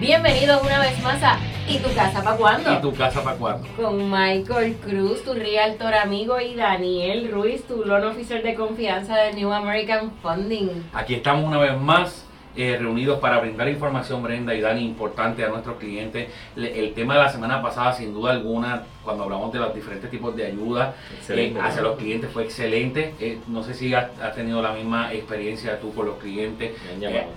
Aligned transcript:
Bienvenidos 0.00 0.62
una 0.62 0.78
vez 0.78 0.98
más 1.02 1.22
a 1.22 1.38
¿Y 1.68 1.76
tu 1.76 1.94
casa 1.94 2.24
para 2.24 2.34
cuándo? 2.38 2.72
¿Y 2.72 2.80
tu 2.80 2.94
casa 2.94 3.22
para 3.22 3.36
cuándo? 3.36 3.68
Con 3.76 4.10
Michael 4.10 4.76
Cruz, 4.76 5.22
tu 5.22 5.34
realtor 5.34 5.92
amigo, 5.92 6.40
y 6.40 6.54
Daniel 6.54 7.30
Ruiz, 7.30 7.64
tu 7.66 7.84
loan 7.84 8.04
officer 8.04 8.42
de 8.42 8.54
confianza 8.54 9.14
de 9.16 9.34
New 9.34 9.52
American 9.52 10.10
Funding. 10.22 10.68
Aquí 10.94 11.16
estamos 11.16 11.44
una 11.44 11.58
vez 11.58 11.78
más 11.78 12.24
eh, 12.62 12.76
reunidos 12.78 13.18
para 13.20 13.38
brindar 13.40 13.68
información, 13.68 14.22
Brenda 14.22 14.54
y 14.54 14.60
Dani, 14.60 14.84
importante 14.84 15.42
a 15.44 15.48
nuestros 15.48 15.78
clientes. 15.78 16.28
Le- 16.56 16.78
el 16.78 16.92
tema 16.92 17.14
de 17.14 17.20
la 17.22 17.28
semana 17.30 17.62
pasada, 17.62 17.92
sin 17.94 18.12
duda 18.12 18.32
alguna, 18.32 18.82
cuando 19.02 19.24
hablamos 19.24 19.50
de 19.52 19.58
los 19.60 19.74
diferentes 19.74 20.10
tipos 20.10 20.36
de 20.36 20.44
ayuda 20.46 20.94
eh, 21.38 21.54
hacia 21.68 21.80
los 21.82 21.96
clientes, 21.96 22.30
fue 22.30 22.44
excelente. 22.44 23.14
Eh, 23.18 23.38
no 23.46 23.62
sé 23.62 23.72
si 23.72 23.94
has, 23.94 24.10
has 24.20 24.34
tenido 24.34 24.60
la 24.60 24.72
misma 24.72 25.10
experiencia 25.12 25.80
tú 25.80 25.94
con 25.94 26.04
los 26.06 26.16
clientes. 26.18 26.72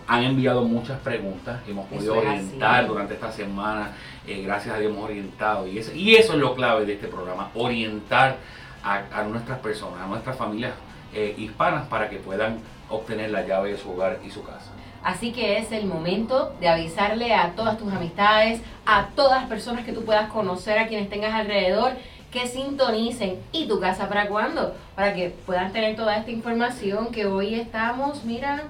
Han 0.07 0.23
Eh, 0.23 0.27
enviado 0.27 0.63
muchas 0.65 0.99
preguntas 0.99 1.61
que 1.63 1.71
hemos 1.71 1.87
podido 1.87 2.15
orientar 2.33 2.87
durante 2.87 3.13
esta 3.13 3.31
semana. 3.31 3.91
Eh, 4.27 4.41
gracias 4.45 4.75
a 4.75 4.79
Dios 4.79 4.91
hemos 4.91 5.05
orientado. 5.05 5.65
Y 5.67 5.77
eso, 5.77 5.93
y 5.95 6.15
eso 6.15 6.33
es 6.33 6.39
lo 6.39 6.53
clave 6.53 6.85
de 6.85 6.93
este 6.95 7.07
programa, 7.07 7.49
orientar 7.55 8.35
a, 8.83 9.03
a 9.13 9.23
nuestras 9.23 9.59
personas, 9.59 10.01
a 10.01 10.07
nuestras 10.07 10.35
familias 10.35 10.73
eh, 11.13 11.33
hispanas 11.37 11.87
para 11.87 12.09
que 12.09 12.17
puedan 12.17 12.57
obtener 12.89 13.31
la 13.31 13.45
llave 13.47 13.71
de 13.71 13.77
su 13.77 13.89
hogar 13.91 14.19
y 14.25 14.29
su 14.29 14.43
casa. 14.43 14.71
Así 15.03 15.33
que 15.33 15.57
es 15.57 15.71
el 15.71 15.85
momento 15.85 16.53
de 16.59 16.69
avisarle 16.69 17.33
a 17.33 17.51
todas 17.51 17.77
tus 17.77 17.91
amistades, 17.91 18.61
a 18.85 19.07
todas 19.15 19.41
las 19.41 19.49
personas 19.49 19.85
que 19.85 19.91
tú 19.91 20.05
puedas 20.05 20.29
conocer, 20.29 20.79
a 20.79 20.87
quienes 20.87 21.09
tengas 21.09 21.33
alrededor, 21.33 21.93
que 22.31 22.47
sintonicen. 22.47 23.37
¿Y 23.51 23.67
tu 23.67 23.79
casa 23.79 24.07
para 24.07 24.27
cuándo? 24.27 24.73
Para 24.95 25.13
que 25.13 25.29
puedan 25.45 25.71
tener 25.73 25.95
toda 25.95 26.15
esta 26.15 26.31
información 26.31 27.11
que 27.11 27.25
hoy 27.25 27.55
estamos, 27.55 28.23
mira, 28.23 28.63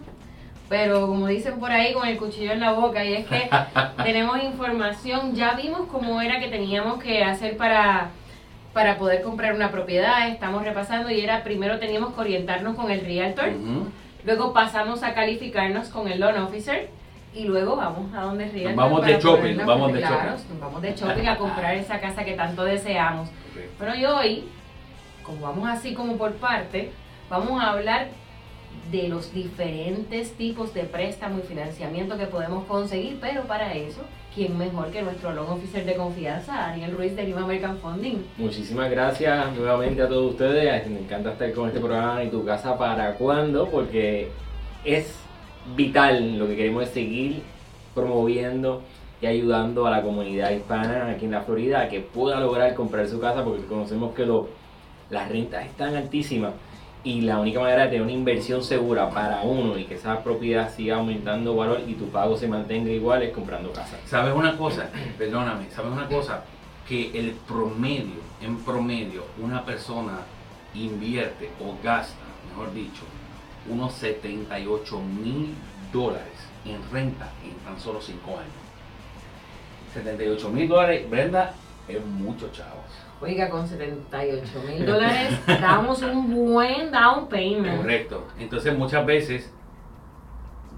pero 0.70 1.08
como 1.08 1.28
dicen 1.28 1.60
por 1.60 1.72
ahí, 1.72 1.94
con 1.94 2.08
el 2.08 2.18
cuchillo 2.18 2.52
en 2.52 2.60
la 2.60 2.74
boca, 2.74 3.06
y 3.06 3.14
es 3.14 3.28
que 3.28 3.50
tenemos 4.04 4.42
información, 4.44 5.36
ya 5.36 5.54
vimos 5.54 5.88
cómo 5.92 6.20
era 6.20 6.40
que 6.40 6.48
teníamos 6.48 7.02
que 7.02 7.24
hacer 7.24 7.58
para, 7.58 8.10
para 8.74 8.98
poder 8.98 9.22
comprar 9.22 9.54
una 9.54 9.70
propiedad, 9.70 10.30
estamos 10.30 10.64
repasando 10.64 11.12
y 11.12 11.22
era 11.22 11.44
primero 11.44 11.78
teníamos 11.78 12.16
que 12.16 12.22
orientarnos 12.22 12.76
con 12.76 12.90
el 12.90 13.02
realtor. 13.02 13.52
Luego 14.26 14.54
pasamos 14.54 15.04
a 15.04 15.14
calificarnos 15.14 15.90
con 15.90 16.08
el 16.08 16.20
loan 16.20 16.38
officer 16.44 16.90
y 17.34 17.46
luego 17.46 17.76
vamos 17.76 18.14
a 18.14 18.22
donde 18.22 18.46
Nos 18.46 18.76
vamos 18.76 19.06
de 19.06 19.20
shopping, 19.20 19.58
vamos 19.66 19.94
de 19.94 20.02
shopping. 20.02 20.60
vamos 20.60 20.82
de 20.82 20.96
shopping 20.96 21.28
a 21.28 21.38
comprar 21.38 21.76
esa 21.76 22.00
casa 22.00 22.24
que 22.24 22.34
tanto 22.34 22.64
deseamos. 22.64 23.30
Pero 23.78 23.96
y 23.96 24.06
hoy, 24.06 24.44
como 25.24 25.42
vamos 25.42 25.68
así 25.68 25.94
como 25.94 26.16
por 26.18 26.34
parte, 26.34 26.92
vamos 27.30 27.62
a 27.62 27.72
hablar 27.72 28.08
de 28.92 29.08
los 29.08 29.34
diferentes 29.34 30.34
tipos 30.34 30.74
de 30.74 30.84
préstamo 30.84 31.40
y 31.40 31.42
financiamiento 31.42 32.18
que 32.18 32.26
podemos 32.26 32.66
conseguir, 32.66 33.18
pero 33.20 33.44
para 33.44 33.74
eso, 33.74 34.02
¿quién 34.36 34.58
mejor 34.58 34.90
que 34.90 35.02
nuestro 35.02 35.32
loan 35.32 35.52
officer 35.52 35.86
de 35.86 35.96
confianza, 35.96 36.54
Daniel 36.54 36.96
Ruiz 36.96 37.16
de 37.16 37.26
New 37.26 37.38
American 37.38 37.78
Funding? 37.78 38.18
Muchísimas 38.38 38.90
gracias 38.90 39.56
nuevamente 39.56 40.02
a 40.02 40.08
todos 40.08 40.32
ustedes. 40.32 40.88
Me 40.90 41.00
encanta 41.00 41.32
estar 41.32 41.52
con 41.54 41.68
este 41.68 41.80
programa 41.80 42.24
y 42.24 42.30
tu 42.30 42.44
casa 42.44 42.78
para 42.78 43.14
cuándo, 43.16 43.70
porque 43.70 44.30
es 44.84 45.16
vital 45.76 46.38
lo 46.38 46.48
que 46.48 46.56
queremos 46.56 46.84
es 46.84 46.90
seguir 46.90 47.44
promoviendo 47.94 48.82
y 49.22 49.28
ayudando 49.28 49.86
a 49.86 49.92
la 49.92 50.02
comunidad 50.02 50.52
hispana 50.52 51.10
aquí 51.12 51.26
en 51.26 51.32
la 51.32 51.42
Florida 51.42 51.82
a 51.82 51.90
que 51.90 52.00
pueda 52.02 52.40
lograr 52.40 52.74
comprar 52.74 53.08
su 53.08 53.20
casa, 53.20 53.44
porque 53.44 53.66
conocemos 53.66 54.14
que 54.14 54.28
las 55.10 55.30
rentas 55.30 55.66
están 55.66 55.96
altísimas 55.96 56.54
y 57.04 57.22
la 57.22 57.40
única 57.40 57.60
manera 57.60 57.84
de 57.84 57.90
tener 57.90 58.04
una 58.04 58.14
inversión 58.14 58.64
segura 58.64 59.10
para 59.10 59.42
uno 59.42 59.78
y 59.78 59.86
que 59.86 59.96
esa 59.96 60.24
propiedad 60.24 60.74
siga 60.74 60.96
aumentando 60.96 61.56
valor 61.56 61.82
y 61.86 61.96
tu 61.96 62.10
pago 62.10 62.38
se 62.38 62.48
mantenga 62.48 62.90
igual 62.90 63.24
es 63.24 63.34
comprando 63.34 63.74
casa. 63.74 63.98
¿Sabes 64.06 64.34
una 64.34 64.58
cosa? 64.58 64.90
Perdóname, 65.18 65.70
¿sabes 65.72 65.92
una 65.92 66.08
cosa? 66.08 66.44
Que 66.88 67.18
el 67.20 67.32
promedio, 67.32 68.22
en 68.42 68.58
promedio, 68.64 69.26
una 69.42 69.66
persona 69.66 70.20
invierte 70.74 71.50
o 71.62 71.76
gasta, 71.84 72.24
mejor 72.50 72.74
dicho, 72.74 73.04
unos 73.70 73.94
78 73.94 75.00
mil 75.00 75.54
dólares 75.92 76.34
en 76.66 76.80
renta 76.92 77.32
en 77.44 77.54
tan 77.66 77.80
solo 77.80 78.02
5 78.02 78.32
años. 78.32 78.64
78 79.94 80.50
mil 80.50 80.68
dólares, 80.68 81.10
Brenda, 81.10 81.54
es 81.88 82.04
mucho, 82.06 82.50
chavos. 82.52 83.03
Oiga, 83.24 83.50
con 83.50 83.68
78 83.68 84.44
mil 84.68 84.86
dólares 84.86 85.40
damos 85.48 86.02
un 86.02 86.34
buen 86.36 86.92
down 86.92 87.28
payment. 87.30 87.78
Correcto. 87.78 88.26
Entonces 88.38 88.78
muchas 88.78 89.06
veces 89.06 89.54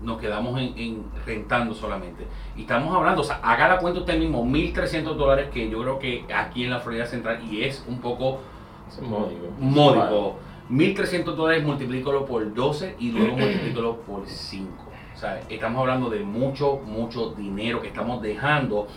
nos 0.02 0.20
quedamos 0.20 0.60
en, 0.60 0.78
en 0.78 1.06
rentando 1.26 1.74
solamente. 1.74 2.26
Y 2.56 2.62
estamos 2.62 2.96
hablando, 2.96 3.22
o 3.22 3.24
sea, 3.24 3.40
haga 3.42 3.68
la 3.68 3.78
cuenta 3.80 4.00
usted 4.00 4.20
mismo, 4.20 4.46
1.300 4.46 5.16
dólares 5.16 5.50
que 5.52 5.70
yo 5.70 5.82
creo 5.82 6.00
que 6.00 6.26
aquí 6.34 6.66
en 6.66 6.70
la 6.70 6.80
Florida 6.80 7.06
Central, 7.06 7.40
y 7.50 7.64
es 7.64 7.84
un 7.88 8.00
poco 8.00 8.40
es 8.88 9.02
módico. 9.02 9.48
módico, 9.60 10.36
1.300 10.70 11.24
dólares 11.36 11.64
multiplícalo 11.64 12.26
por 12.26 12.54
12 12.54 12.96
y 13.00 13.12
luego 13.12 13.38
multiplícalo 13.38 13.98
por 14.02 14.28
5. 14.28 14.72
O 15.14 15.18
sea, 15.18 15.42
estamos 15.50 15.80
hablando 15.80 16.10
de 16.10 16.20
mucho, 16.20 16.82
mucho 16.86 17.32
dinero 17.32 17.82
que 17.82 17.88
estamos 17.88 18.22
dejando, 18.22 18.88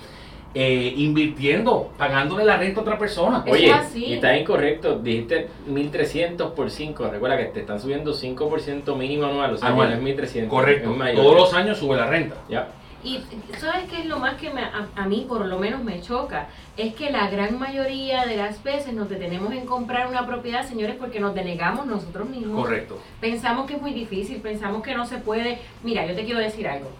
eh, 0.54 0.94
invirtiendo, 0.96 1.90
pagándole 1.98 2.44
la 2.44 2.56
renta 2.56 2.80
a 2.80 2.82
otra 2.82 2.98
persona. 2.98 3.42
Eso 3.44 3.54
Oye, 3.54 3.68
es 3.68 3.74
así. 3.74 4.04
y 4.06 4.14
está 4.14 4.36
incorrecto, 4.36 4.98
dijiste 4.98 5.48
1300 5.66 6.52
por 6.52 6.70
5. 6.70 7.08
Recuerda 7.10 7.36
que 7.36 7.44
te 7.46 7.60
están 7.60 7.80
subiendo 7.80 8.12
5% 8.14 8.96
mínimo 8.96 9.26
anual, 9.26 9.54
o 9.54 9.56
sea, 9.56 9.68
Anual. 9.68 9.92
es 9.92 10.00
1300. 10.00 10.50
Correcto. 10.50 10.90
es 10.90 10.96
mayor. 10.96 11.22
Todos 11.22 11.36
los 11.36 11.54
años 11.54 11.78
sube 11.78 11.96
la 11.96 12.06
renta. 12.06 12.36
Ya. 12.48 12.68
Y 13.04 13.20
¿sabes 13.58 13.84
qué 13.88 14.00
es 14.00 14.06
lo 14.06 14.18
más 14.18 14.34
que 14.34 14.50
me- 14.50 14.60
a, 14.62 14.88
a 14.96 15.06
mí 15.06 15.24
por 15.28 15.46
lo 15.46 15.58
menos 15.60 15.84
me 15.84 16.00
choca? 16.00 16.48
Es 16.76 16.94
que 16.94 17.10
la 17.12 17.30
gran 17.30 17.56
mayoría 17.56 18.26
de 18.26 18.36
las 18.36 18.60
veces 18.64 18.92
nos 18.92 19.08
detenemos 19.08 19.52
en 19.52 19.66
comprar 19.66 20.08
una 20.08 20.26
propiedad, 20.26 20.66
señores, 20.66 20.96
porque 20.98 21.20
nos 21.20 21.32
denegamos 21.32 21.86
nosotros 21.86 22.28
mismos. 22.28 22.60
Correcto. 22.60 22.98
Pensamos 23.20 23.66
que 23.68 23.74
es 23.76 23.80
muy 23.80 23.92
difícil, 23.92 24.38
pensamos 24.38 24.82
que 24.82 24.94
no 24.96 25.06
se 25.06 25.18
puede. 25.18 25.58
Mira, 25.84 26.06
yo 26.06 26.16
te 26.16 26.24
quiero 26.24 26.40
decir 26.40 26.66
algo. 26.66 26.90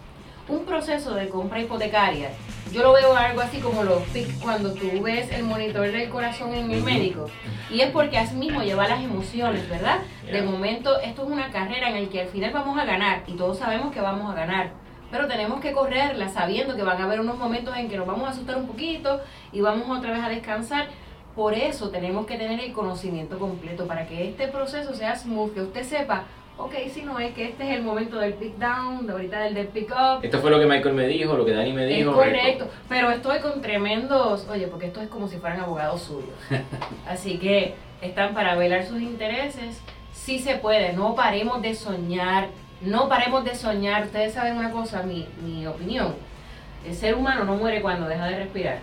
Un 0.49 0.65
proceso 0.65 1.13
de 1.13 1.29
compra 1.29 1.59
hipotecaria, 1.59 2.31
yo 2.73 2.81
lo 2.81 2.93
veo 2.93 3.15
algo 3.15 3.41
así 3.41 3.59
como 3.59 3.83
los 3.83 4.01
PIC 4.09 4.39
cuando 4.39 4.73
tú 4.73 5.01
ves 5.01 5.31
el 5.31 5.43
monitor 5.43 5.91
del 5.91 6.09
corazón 6.09 6.55
en 6.55 6.71
el 6.71 6.81
médico. 6.81 7.27
Y 7.69 7.81
es 7.81 7.91
porque 7.91 8.17
así 8.17 8.35
mismo 8.35 8.63
lleva 8.63 8.87
las 8.87 9.03
emociones, 9.03 9.69
¿verdad? 9.69 9.99
De 10.25 10.41
momento, 10.41 10.99
esto 11.01 11.23
es 11.23 11.29
una 11.29 11.51
carrera 11.51 11.89
en 11.89 12.03
la 12.03 12.09
que 12.09 12.21
al 12.21 12.27
final 12.29 12.51
vamos 12.51 12.79
a 12.79 12.85
ganar 12.85 13.23
y 13.27 13.33
todos 13.33 13.59
sabemos 13.59 13.93
que 13.93 14.01
vamos 14.01 14.31
a 14.31 14.35
ganar. 14.35 14.71
Pero 15.11 15.27
tenemos 15.27 15.61
que 15.61 15.71
correrla 15.71 16.29
sabiendo 16.29 16.75
que 16.75 16.81
van 16.83 16.99
a 16.99 17.05
haber 17.05 17.19
unos 17.19 17.37
momentos 17.37 17.77
en 17.77 17.87
que 17.87 17.97
nos 17.97 18.07
vamos 18.07 18.27
a 18.27 18.31
asustar 18.31 18.57
un 18.57 18.65
poquito 18.65 19.21
y 19.51 19.61
vamos 19.61 19.87
otra 19.95 20.11
vez 20.11 20.23
a 20.23 20.29
descansar. 20.29 20.87
Por 21.35 21.53
eso 21.53 21.89
tenemos 21.89 22.25
que 22.25 22.37
tener 22.37 22.59
el 22.59 22.73
conocimiento 22.73 23.37
completo 23.37 23.85
para 23.85 24.07
que 24.07 24.29
este 24.29 24.47
proceso 24.47 24.93
sea 24.95 25.15
smooth, 25.15 25.53
que 25.53 25.61
usted 25.61 25.83
sepa, 25.83 26.25
ok, 26.59 26.73
si 26.93 27.01
no 27.03 27.17
es 27.19 27.33
que 27.33 27.45
este 27.45 27.63
es 27.69 27.77
el 27.77 27.83
momento 27.83 28.19
del 28.19 28.33
pick 28.33 28.57
down, 28.57 29.07
de 29.07 29.13
ahorita 29.13 29.39
del 29.41 29.53
del 29.53 29.67
pick 29.67 29.89
up. 29.91 30.19
Esto 30.23 30.39
fue 30.39 30.51
lo 30.51 30.59
que 30.59 30.65
Michael 30.65 30.93
me 30.93 31.07
dijo, 31.07 31.35
lo 31.35 31.45
que 31.45 31.53
Dani 31.53 31.73
me 31.73 31.89
Es 31.89 31.97
dijo. 31.97 32.13
correcto, 32.13 32.67
pero 32.87 33.09
estoy 33.11 33.39
con 33.39 33.61
tremendos, 33.61 34.47
oye, 34.49 34.67
porque 34.67 34.87
esto 34.87 35.01
es 35.01 35.07
como 35.09 35.27
si 35.27 35.37
fueran 35.37 35.61
abogados 35.61 36.01
suyos. 36.01 36.29
Así 37.07 37.37
que 37.37 37.75
están 38.01 38.33
para 38.33 38.55
velar 38.55 38.85
sus 38.85 39.01
intereses. 39.01 39.81
Sí 40.11 40.39
se 40.39 40.55
puede, 40.55 40.93
no 40.93 41.15
paremos 41.15 41.61
de 41.61 41.73
soñar, 41.73 42.47
no 42.81 43.07
paremos 43.09 43.43
de 43.45 43.55
soñar. 43.55 44.03
Ustedes 44.03 44.33
saben 44.33 44.57
una 44.57 44.71
cosa, 44.71 45.01
mi, 45.03 45.27
mi 45.43 45.65
opinión. 45.65 46.13
El 46.85 46.93
ser 46.93 47.15
humano 47.15 47.43
no 47.45 47.55
muere 47.55 47.81
cuando 47.81 48.07
deja 48.07 48.25
de 48.27 48.37
respirar, 48.37 48.79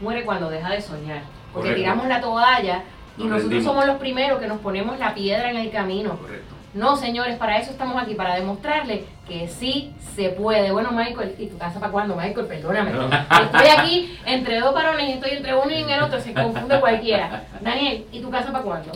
muere 0.00 0.24
cuando 0.24 0.48
deja 0.50 0.70
de 0.70 0.80
soñar. 0.80 1.22
Porque 1.52 1.68
Correcto. 1.70 1.76
tiramos 1.76 2.06
la 2.06 2.20
toalla 2.20 2.82
y 3.18 3.22
Nos 3.22 3.30
nosotros 3.30 3.42
rendimos. 3.50 3.64
somos 3.64 3.86
los 3.86 3.96
primeros 3.98 4.38
que 4.40 4.46
nos 4.46 4.58
ponemos 4.60 4.98
la 4.98 5.14
piedra 5.14 5.50
en 5.50 5.56
el 5.58 5.70
camino. 5.70 6.16
Correcto. 6.18 6.54
No, 6.72 6.94
señores, 6.96 7.36
para 7.36 7.58
eso 7.58 7.72
estamos 7.72 8.00
aquí, 8.00 8.14
para 8.14 8.36
demostrarle 8.36 9.04
que 9.28 9.48
sí 9.48 9.92
se 10.14 10.28
puede. 10.30 10.70
Bueno, 10.70 10.92
Michael, 10.92 11.34
¿y 11.38 11.46
tu 11.46 11.58
casa 11.58 11.80
para 11.80 11.90
cuándo, 11.90 12.14
Michael? 12.14 12.46
Perdóname. 12.46 12.92
No. 12.92 13.06
Estoy 13.06 13.68
aquí 13.76 14.18
entre 14.24 14.60
dos 14.60 14.72
varones 14.72 15.08
y 15.08 15.12
estoy 15.12 15.30
entre 15.32 15.54
uno 15.54 15.70
y 15.70 15.82
en 15.82 15.90
el 15.90 16.02
otro, 16.02 16.20
se 16.20 16.32
confunde 16.32 16.78
cualquiera. 16.78 17.44
Daniel, 17.60 18.04
¿y 18.12 18.20
tu 18.20 18.30
casa 18.30 18.52
para 18.52 18.62
cuándo? 18.64 18.92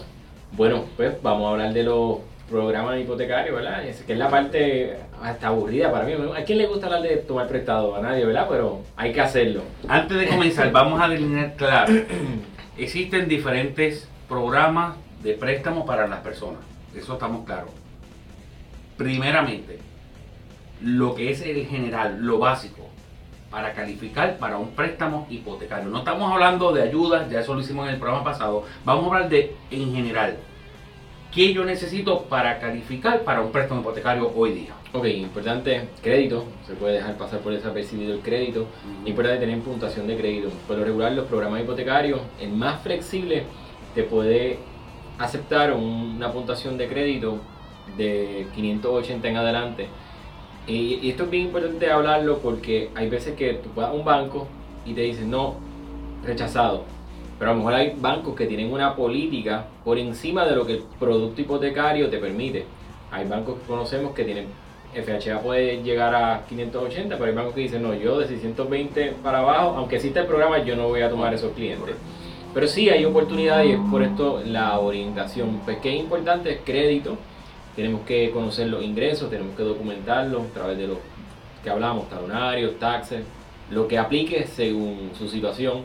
Bueno, 0.53 0.85
pues 0.97 1.21
vamos 1.21 1.47
a 1.47 1.51
hablar 1.51 1.73
de 1.73 1.83
los 1.83 2.19
programas 2.49 3.01
hipotecarios, 3.01 3.57
¿verdad? 3.57 3.85
Es- 3.85 4.03
Que 4.03 4.13
es 4.13 4.19
la 4.21 4.29
parte 4.29 4.97
hasta 5.21 5.49
aburrida 5.49 5.91
para 5.91 6.05
mí. 6.05 6.13
¿A 6.37 6.45
quién 6.45 6.59
le 6.59 6.67
gusta 6.67 6.87
hablar 6.87 7.03
de 7.03 7.17
tomar 7.17 7.49
prestado? 7.49 7.97
A 7.97 8.01
nadie, 8.01 8.25
¿verdad? 8.25 8.47
Pero 8.49 8.83
hay 8.97 9.13
que 9.13 9.21
hacerlo. 9.21 9.63
Antes 9.89 10.17
de 10.17 10.29
comenzar, 10.29 10.71
vamos 10.71 11.01
a 11.01 11.09
delinear 11.09 11.55
claro. 11.57 11.93
Existen 12.79 13.27
diferentes 13.29 14.09
programas 14.29 14.95
de 15.25 15.33
préstamo 15.35 15.85
para 15.85 16.07
las 16.07 16.21
personas. 16.21 16.61
Eso 16.95 17.15
estamos 17.15 17.45
claros. 17.45 17.71
Primeramente, 18.97 19.79
lo 20.83 21.15
que 21.15 21.31
es 21.31 21.41
el 21.43 21.67
general, 21.67 22.19
lo 22.21 22.39
básico, 22.39 22.89
para 23.51 23.73
calificar 23.73 24.37
para 24.39 24.59
un 24.59 24.71
préstamo 24.71 25.27
hipotecario. 25.31 25.89
No 25.89 25.99
estamos 25.99 26.33
hablando 26.33 26.73
de 26.73 26.83
ayudas, 26.83 27.31
ya 27.31 27.41
eso 27.41 27.55
lo 27.55 27.61
hicimos 27.61 27.87
en 27.87 27.95
el 27.95 28.01
programa 28.01 28.25
pasado. 28.25 28.65
Vamos 28.85 29.05
a 29.05 29.07
hablar 29.07 29.29
de 29.29 29.55
en 29.71 29.95
general. 29.95 30.37
¿Qué 31.33 31.53
yo 31.53 31.65
necesito 31.65 32.23
para 32.25 32.59
calificar 32.61 33.23
para 33.23 33.41
un 33.41 33.51
préstamo 33.51 33.81
hipotecario 33.81 34.33
hoy 34.37 34.53
día? 34.53 34.75
Ok, 34.93 35.07
importante, 35.07 35.89
crédito, 36.01 36.47
se 36.65 36.75
puede 36.75 36.95
dejar 36.95 37.17
pasar 37.17 37.41
por 37.41 37.53
desapercibido 37.53 38.15
el 38.15 38.21
crédito. 38.21 38.67
Importante 39.05 39.41
tener 39.41 39.61
puntuación 39.61 40.07
de 40.07 40.17
crédito. 40.17 40.51
Por 40.69 40.79
lo 40.79 40.85
regular, 40.85 41.13
los 41.13 41.27
programas 41.27 41.61
hipotecarios, 41.61 42.21
el 42.41 42.51
más 42.51 42.81
flexible, 42.83 43.45
te 43.97 44.05
puede 44.05 44.59
aceptar 45.19 45.73
una 45.73 46.33
puntuación 46.33 46.77
de 46.77 46.89
crédito 46.89 47.39
de 47.97 48.47
580 48.55 49.29
en 49.29 49.37
adelante. 49.37 49.89
Y, 50.67 50.99
y 51.03 51.11
esto 51.11 51.25
es 51.25 51.31
bien 51.31 51.47
importante 51.47 51.91
hablarlo 51.91 52.39
porque 52.39 52.91
hay 52.95 53.09
veces 53.09 53.37
que 53.37 53.55
tú 53.55 53.69
vas 53.75 53.89
a 53.89 53.93
un 53.93 54.05
banco 54.05 54.47
y 54.85 54.95
te 54.95 55.03
dicen 55.03 55.31
no, 55.31 55.57
rechazado. 56.25 56.85
Pero 57.39 57.51
a 57.51 57.55
lo 57.55 57.59
mejor 57.59 57.75
hay 57.75 57.95
bancos 57.99 58.35
que 58.35 58.47
tienen 58.47 58.73
una 58.73 58.95
política 58.95 59.67
por 59.85 59.99
encima 59.99 60.45
de 60.45 60.57
lo 60.57 60.67
que 60.67 60.75
el 60.75 60.83
producto 60.99 61.41
hipotecario 61.41 62.09
te 62.09 62.19
permite. 62.19 62.65
Hay 63.11 63.27
bancos 63.27 63.59
que 63.61 63.67
conocemos 63.67 64.15
que 64.15 64.25
tienen 64.25 64.47
FHA 64.95 65.41
puede 65.41 65.83
llegar 65.83 66.15
a 66.15 66.45
580, 66.49 67.17
pero 67.17 67.29
hay 67.29 67.35
bancos 67.35 67.55
que 67.55 67.63
dicen 67.63 67.83
no, 67.83 67.95
yo 67.95 68.19
de 68.19 68.29
620 68.29 69.15
para 69.23 69.41
abajo, 69.41 69.75
aunque 69.77 69.97
exista 69.97 70.21
el 70.21 70.27
programa, 70.27 70.63
yo 70.63 70.77
no 70.77 70.89
voy 70.89 71.03
a 71.03 71.11
tomar 71.11 71.35
esos 71.35 71.53
clientes. 71.53 71.97
Pero 72.55 72.69
sí 72.69 72.89
hay 72.89 73.05
oportunidades 73.05 73.67
y 73.69 73.73
es 73.73 73.81
por 73.91 74.03
esto 74.03 74.41
la 74.47 74.79
orientación. 74.79 75.61
Pues 75.65 75.79
que 75.79 75.93
es 75.93 76.01
importante 76.01 76.53
es 76.53 76.61
crédito. 76.65 77.19
Tenemos 77.75 78.03
que 78.03 78.31
conocer 78.31 78.69
los 78.69 78.85
ingresos, 78.85 79.29
tenemos 79.29 79.57
que 79.57 79.65
documentarlos 79.65 80.43
a 80.43 80.55
través 80.55 80.79
de 80.79 80.87
los 80.87 80.99
que 81.65 81.71
hablamos, 81.71 82.09
talonarios, 82.09 82.79
taxes, 82.79 83.25
lo 83.71 83.89
que 83.89 83.99
aplique 83.99 84.47
según 84.47 85.11
su 85.19 85.29
situación. 85.29 85.83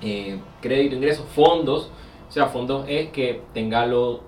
Eh, 0.00 0.38
crédito, 0.62 0.94
ingresos, 0.94 1.26
fondos. 1.34 1.90
O 2.28 2.32
sea, 2.32 2.46
fondos 2.46 2.84
es 2.88 3.08
que 3.10 3.42
tenga 3.52 3.86
lo, 3.86 4.20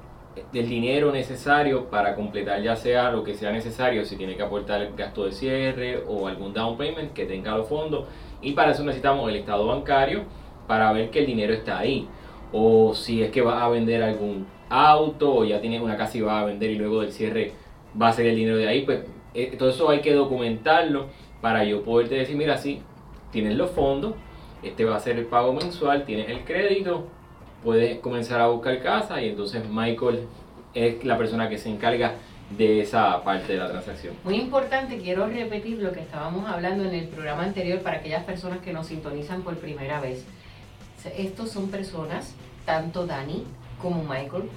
el 0.52 0.68
dinero 0.68 1.12
necesario 1.12 1.84
para 1.88 2.16
completar 2.16 2.60
ya 2.62 2.74
sea 2.74 3.12
lo 3.12 3.22
que 3.22 3.34
sea 3.34 3.52
necesario, 3.52 4.04
si 4.04 4.16
tiene 4.16 4.34
que 4.36 4.42
aportar 4.42 4.82
el 4.82 4.96
gasto 4.96 5.24
de 5.24 5.32
cierre 5.32 6.02
o 6.08 6.26
algún 6.26 6.52
down 6.52 6.76
payment, 6.76 7.12
que 7.12 7.26
tenga 7.26 7.56
los 7.56 7.68
fondos. 7.68 8.06
Y 8.42 8.52
para 8.52 8.72
eso 8.72 8.82
necesitamos 8.82 9.28
el 9.30 9.36
estado 9.36 9.66
bancario 9.66 10.24
para 10.68 10.92
ver 10.92 11.10
que 11.10 11.18
el 11.20 11.26
dinero 11.26 11.52
está 11.52 11.80
ahí. 11.80 12.06
O 12.52 12.94
si 12.94 13.22
es 13.22 13.32
que 13.32 13.42
va 13.42 13.64
a 13.64 13.68
vender 13.68 14.04
algún 14.04 14.46
auto 14.68 15.34
o 15.34 15.44
ya 15.44 15.60
tienes 15.60 15.82
una 15.82 15.96
casa 15.96 16.16
y 16.16 16.20
va 16.20 16.40
a 16.40 16.44
vender 16.44 16.70
y 16.70 16.76
luego 16.76 17.00
del 17.00 17.10
cierre 17.10 17.52
va 18.00 18.08
a 18.08 18.12
ser 18.12 18.26
el 18.26 18.36
dinero 18.36 18.56
de 18.56 18.68
ahí, 18.68 18.82
pues 18.82 19.00
eh, 19.34 19.56
todo 19.58 19.70
eso 19.70 19.90
hay 19.90 20.00
que 20.00 20.12
documentarlo 20.12 21.06
para 21.40 21.64
yo 21.64 21.82
poderte 21.82 22.14
decir, 22.14 22.36
mira, 22.36 22.56
sí, 22.56 22.82
tienes 23.32 23.56
los 23.56 23.70
fondos, 23.70 24.14
este 24.62 24.84
va 24.84 24.96
a 24.96 25.00
ser 25.00 25.18
el 25.18 25.26
pago 25.26 25.52
mensual, 25.52 26.04
tienes 26.04 26.28
el 26.28 26.44
crédito, 26.44 27.06
puedes 27.64 27.98
comenzar 28.00 28.40
a 28.40 28.48
buscar 28.48 28.80
casa 28.82 29.20
y 29.22 29.30
entonces 29.30 29.68
Michael 29.68 30.20
es 30.74 31.04
la 31.04 31.16
persona 31.16 31.48
que 31.48 31.58
se 31.58 31.70
encarga 31.70 32.14
de 32.56 32.80
esa 32.80 33.22
parte 33.24 33.52
de 33.52 33.58
la 33.58 33.68
transacción. 33.68 34.14
Muy 34.24 34.36
importante, 34.36 34.98
quiero 34.98 35.26
repetir 35.26 35.82
lo 35.82 35.92
que 35.92 36.00
estábamos 36.00 36.48
hablando 36.48 36.84
en 36.84 36.94
el 36.94 37.08
programa 37.08 37.44
anterior 37.44 37.80
para 37.80 37.98
aquellas 37.98 38.24
personas 38.24 38.60
que 38.60 38.72
nos 38.72 38.86
sintonizan 38.86 39.42
por 39.42 39.56
primera 39.56 40.00
vez. 40.00 40.24
Estos 41.06 41.50
son 41.50 41.68
personas, 41.68 42.34
tanto 42.64 43.06
Dani 43.06 43.44
como 43.80 44.02
Michael, 44.02 44.50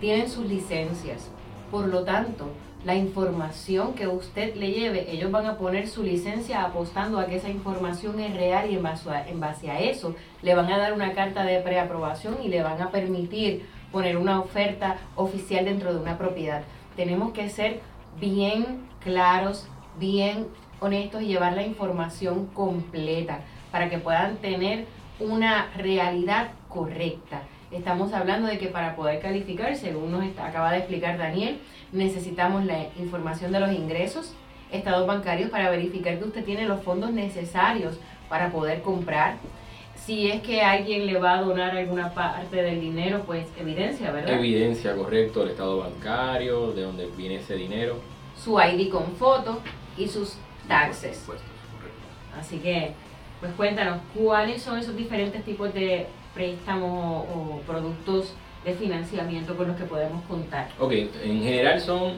tienen 0.00 0.28
sus 0.28 0.46
licencias. 0.46 1.30
Por 1.70 1.88
lo 1.88 2.04
tanto, 2.04 2.50
la 2.84 2.94
información 2.94 3.94
que 3.94 4.08
usted 4.08 4.54
le 4.56 4.72
lleve, 4.72 5.10
ellos 5.10 5.30
van 5.30 5.46
a 5.46 5.58
poner 5.58 5.86
su 5.86 6.02
licencia 6.02 6.62
apostando 6.62 7.18
a 7.18 7.26
que 7.26 7.36
esa 7.36 7.50
información 7.50 8.18
es 8.20 8.34
real 8.34 8.70
y 8.70 8.76
en 8.76 8.82
base 8.82 9.70
a, 9.70 9.80
eso 9.80 10.14
le 10.40 10.54
van 10.54 10.72
a 10.72 10.78
dar 10.78 10.94
una 10.94 11.12
carta 11.12 11.44
de 11.44 11.60
preaprobación 11.60 12.38
y 12.42 12.48
le 12.48 12.62
van 12.62 12.80
a 12.80 12.90
permitir 12.90 13.66
poner 13.92 14.16
una 14.16 14.40
oferta 14.40 14.96
oficial 15.16 15.66
dentro 15.66 15.92
de 15.92 16.00
una 16.00 16.16
propiedad. 16.16 16.62
Tenemos 16.96 17.32
que 17.32 17.50
ser 17.50 17.80
bien 18.18 18.88
claros, 19.00 19.68
bien 19.98 20.46
honestos 20.80 21.20
y 21.22 21.26
llevar 21.26 21.52
la 21.52 21.66
información 21.66 22.46
completa 22.46 23.40
para 23.70 23.90
que 23.90 23.98
puedan 23.98 24.36
tener 24.36 24.86
una 25.20 25.70
realidad 25.76 26.50
correcta. 26.68 27.42
Estamos 27.70 28.12
hablando 28.12 28.48
de 28.48 28.58
que 28.58 28.66
para 28.66 28.96
poder 28.96 29.20
calificar, 29.20 29.76
según 29.76 30.10
nos 30.10 30.24
está- 30.24 30.46
acaba 30.46 30.72
de 30.72 30.78
explicar 30.78 31.18
Daniel, 31.18 31.58
necesitamos 31.92 32.64
la 32.64 32.86
información 32.98 33.52
de 33.52 33.60
los 33.60 33.72
ingresos, 33.72 34.34
estados 34.72 35.06
bancarios 35.06 35.50
para 35.50 35.70
verificar 35.70 36.18
que 36.18 36.24
usted 36.24 36.44
tiene 36.44 36.66
los 36.66 36.82
fondos 36.82 37.12
necesarios 37.12 37.98
para 38.28 38.50
poder 38.50 38.82
comprar. 38.82 39.36
Si 39.96 40.30
es 40.30 40.40
que 40.42 40.62
alguien 40.62 41.06
le 41.06 41.18
va 41.18 41.34
a 41.38 41.42
donar 41.42 41.76
alguna 41.76 42.12
parte 42.14 42.56
del 42.62 42.80
dinero, 42.80 43.22
pues 43.26 43.46
evidencia, 43.58 44.10
¿verdad? 44.10 44.34
Evidencia, 44.34 44.96
correcto, 44.96 45.42
el 45.42 45.50
estado 45.50 45.78
bancario, 45.78 46.72
de 46.72 46.82
dónde 46.82 47.06
viene 47.16 47.36
ese 47.36 47.54
dinero. 47.54 47.96
Su 48.36 48.58
ID 48.58 48.88
con 48.90 49.04
foto 49.16 49.60
y 49.98 50.08
sus 50.08 50.36
taxes. 50.66 51.18
Impuestos, 51.20 51.50
correcto. 51.76 52.38
Así 52.40 52.58
que, 52.58 52.94
pues 53.40 53.52
cuéntanos, 53.54 54.00
¿cuáles 54.14 54.62
son 54.62 54.78
esos 54.78 54.96
diferentes 54.96 55.44
tipos 55.44 55.72
de 55.74 56.06
préstamos 56.34 57.24
o, 57.28 57.56
o 57.56 57.60
productos 57.66 58.34
de 58.64 58.74
financiamiento 58.74 59.56
con 59.56 59.68
los 59.68 59.76
que 59.76 59.84
podemos 59.84 60.22
contar? 60.26 60.68
Ok, 60.78 60.92
en 60.92 61.42
general 61.42 61.80
son 61.80 62.14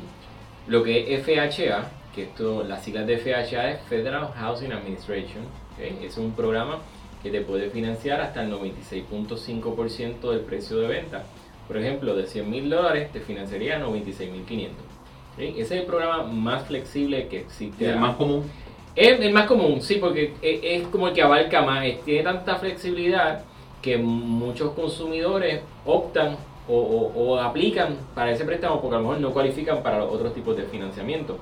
lo 0.66 0.82
que 0.82 1.14
es 1.14 1.24
FHA, 1.24 1.90
que 2.14 2.24
esto, 2.24 2.64
las 2.64 2.84
siglas 2.84 3.06
de 3.06 3.18
FHA 3.18 3.70
es 3.70 3.80
Federal 3.82 4.28
Housing 4.34 4.72
Administration, 4.72 5.44
ok, 5.74 6.02
es 6.02 6.18
un 6.18 6.32
programa 6.32 6.78
que 7.22 7.30
te 7.30 7.40
puede 7.40 7.70
financiar 7.70 8.20
hasta 8.20 8.42
el 8.42 8.52
96.5% 8.52 10.30
del 10.30 10.40
precio 10.40 10.78
de 10.78 10.88
venta. 10.88 11.24
Por 11.68 11.76
ejemplo, 11.76 12.16
de 12.16 12.26
100 12.26 12.50
mil 12.50 12.68
dólares 12.68 13.12
te 13.12 13.20
financiaría 13.20 13.80
96.500. 13.80 14.70
¿ok? 14.70 15.38
Ese 15.38 15.60
es 15.60 15.70
el 15.70 15.84
programa 15.84 16.24
más 16.24 16.66
flexible 16.66 17.28
que 17.28 17.38
existe. 17.38 17.84
Y 17.84 17.88
el 17.88 17.98
más 17.98 18.16
común, 18.16 18.50
Es 18.94 19.20
el 19.20 19.32
más 19.32 19.46
común, 19.46 19.80
sí, 19.80 19.96
porque 19.96 20.34
es, 20.42 20.86
como 20.88 21.08
el 21.08 21.14
que 21.14 21.22
abarca 21.22 21.62
más, 21.62 21.84
tiene 22.04 22.22
tanta 22.22 22.56
flexibilidad 22.56 23.42
que 23.80 23.96
muchos 23.96 24.72
consumidores 24.74 25.62
optan 25.84 26.36
o 26.68 27.38
aplican 27.38 27.96
para 28.14 28.30
ese 28.30 28.44
préstamo 28.44 28.80
porque 28.80 28.96
a 28.96 28.98
lo 28.98 29.04
mejor 29.04 29.20
no 29.20 29.32
cualifican 29.32 29.82
para 29.82 29.98
los 29.98 30.12
otros 30.12 30.32
tipos 30.32 30.56
de 30.56 30.62
financiamiento. 30.64 31.38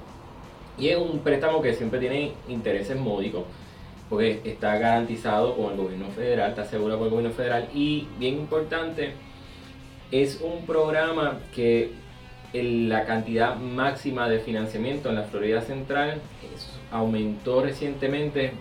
Y 0.79 0.89
es 0.89 0.99
un 0.99 1.19
préstamo 1.19 1.61
que 1.61 1.75
siempre 1.75 2.01
tiene 2.01 2.33
intereses 2.49 2.99
módicos, 2.99 3.45
porque 4.09 4.41
está 4.45 4.79
garantizado 4.79 5.55
con 5.55 5.73
el 5.73 5.77
gobierno 5.77 6.07
federal, 6.09 6.51
está 6.51 6.63
asegurado 6.63 6.99
por 6.99 7.09
el 7.09 7.11
gobierno 7.13 7.37
federal 7.37 7.69
y 7.75 8.07
bien 8.19 8.37
importante, 8.37 9.13
es 10.11 10.41
un 10.41 10.67
programa 10.67 11.39
que 11.55 11.93
el- 12.53 12.89
la 12.89 13.05
cantidad 13.05 13.57
máxima 13.57 14.29
de 14.29 14.41
financiamiento 14.41 15.09
en 15.09 15.17
la 15.17 15.23
Florida 15.23 15.61
Central 15.61 16.21
es- 16.55 16.69
aumentó 16.91 17.63
recientemente, 17.63 18.53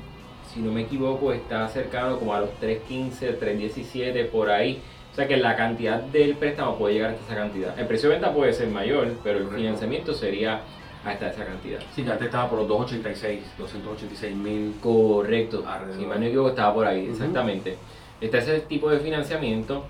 si 0.54 0.60
no 0.60 0.72
me 0.72 0.82
equivoco, 0.82 1.32
está 1.34 1.68
cercano 1.70 2.18
como 2.20 2.34
a 2.34 2.42
los 2.42 2.50
3.15, 2.60 3.34
3.17 3.34 4.26
por 4.26 4.50
ahí. 4.50 4.80
O 5.12 5.16
sea 5.16 5.28
que 5.28 5.38
la 5.38 5.56
cantidad 5.56 6.00
del 6.02 6.36
préstamo 6.36 6.78
puede 6.78 6.94
llegar 6.96 7.12
hasta 7.12 7.26
esa 7.26 7.36
cantidad. 7.36 7.78
El 7.80 7.88
precio 7.88 8.10
de 8.10 8.16
venta 8.16 8.34
puede 8.34 8.54
ser 8.54 8.68
mayor, 8.70 9.08
pero 9.24 9.40
el 9.40 9.48
financiamiento 9.50 10.14
sería 10.14 10.62
hasta 11.04 11.30
esa 11.32 11.46
cantidad. 11.46 11.80
sí, 11.96 12.04
que 12.04 12.12
antes 12.12 12.26
estaba 12.28 12.50
por 12.50 12.60
los 12.60 12.68
286, 12.68 13.40
286 13.58 14.36
mil. 14.36 14.76
Correcto. 14.82 15.64
Si 15.98 16.06
mal 16.06 16.16
no 16.16 16.20
me 16.22 16.28
equivoco, 16.28 16.50
estaba 16.50 16.74
por 16.74 16.86
ahí, 16.88 17.04
Ujú. 17.04 17.12
exactamente. 17.14 17.78
Está 18.22 18.38
ese 18.40 18.60
tipo 18.62 18.90
de 18.90 19.00
financiamiento. 19.00 19.86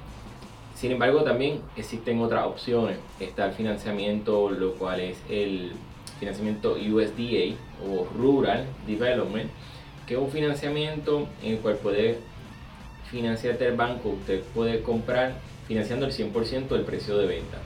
Sin 0.80 0.92
embargo, 0.94 1.24
también 1.24 1.60
existen 1.76 2.22
otras 2.22 2.46
opciones. 2.46 2.98
Está 3.20 3.48
el 3.48 3.52
financiamiento, 3.54 4.50
lo 4.50 4.76
cual 4.76 5.02
es 5.02 5.18
el 5.30 5.74
financiamiento 6.20 6.74
USDA 6.74 7.56
o 7.86 8.08
Rural 8.18 8.66
Development, 8.88 9.50
que 10.08 10.14
es 10.14 10.20
un 10.20 10.30
financiamiento 10.32 11.28
en 11.44 11.54
el 11.56 11.60
cual 11.60 11.76
puede 11.76 12.20
financiarte 13.12 13.68
el 13.68 13.76
banco. 13.76 14.10
Usted 14.10 14.42
puede 14.56 14.82
comprar 14.82 15.34
financiando 15.68 16.06
el 16.06 16.14
100% 16.14 16.70
del 16.70 16.84
precio 16.84 17.18
de 17.18 17.28
venta. 17.28 17.58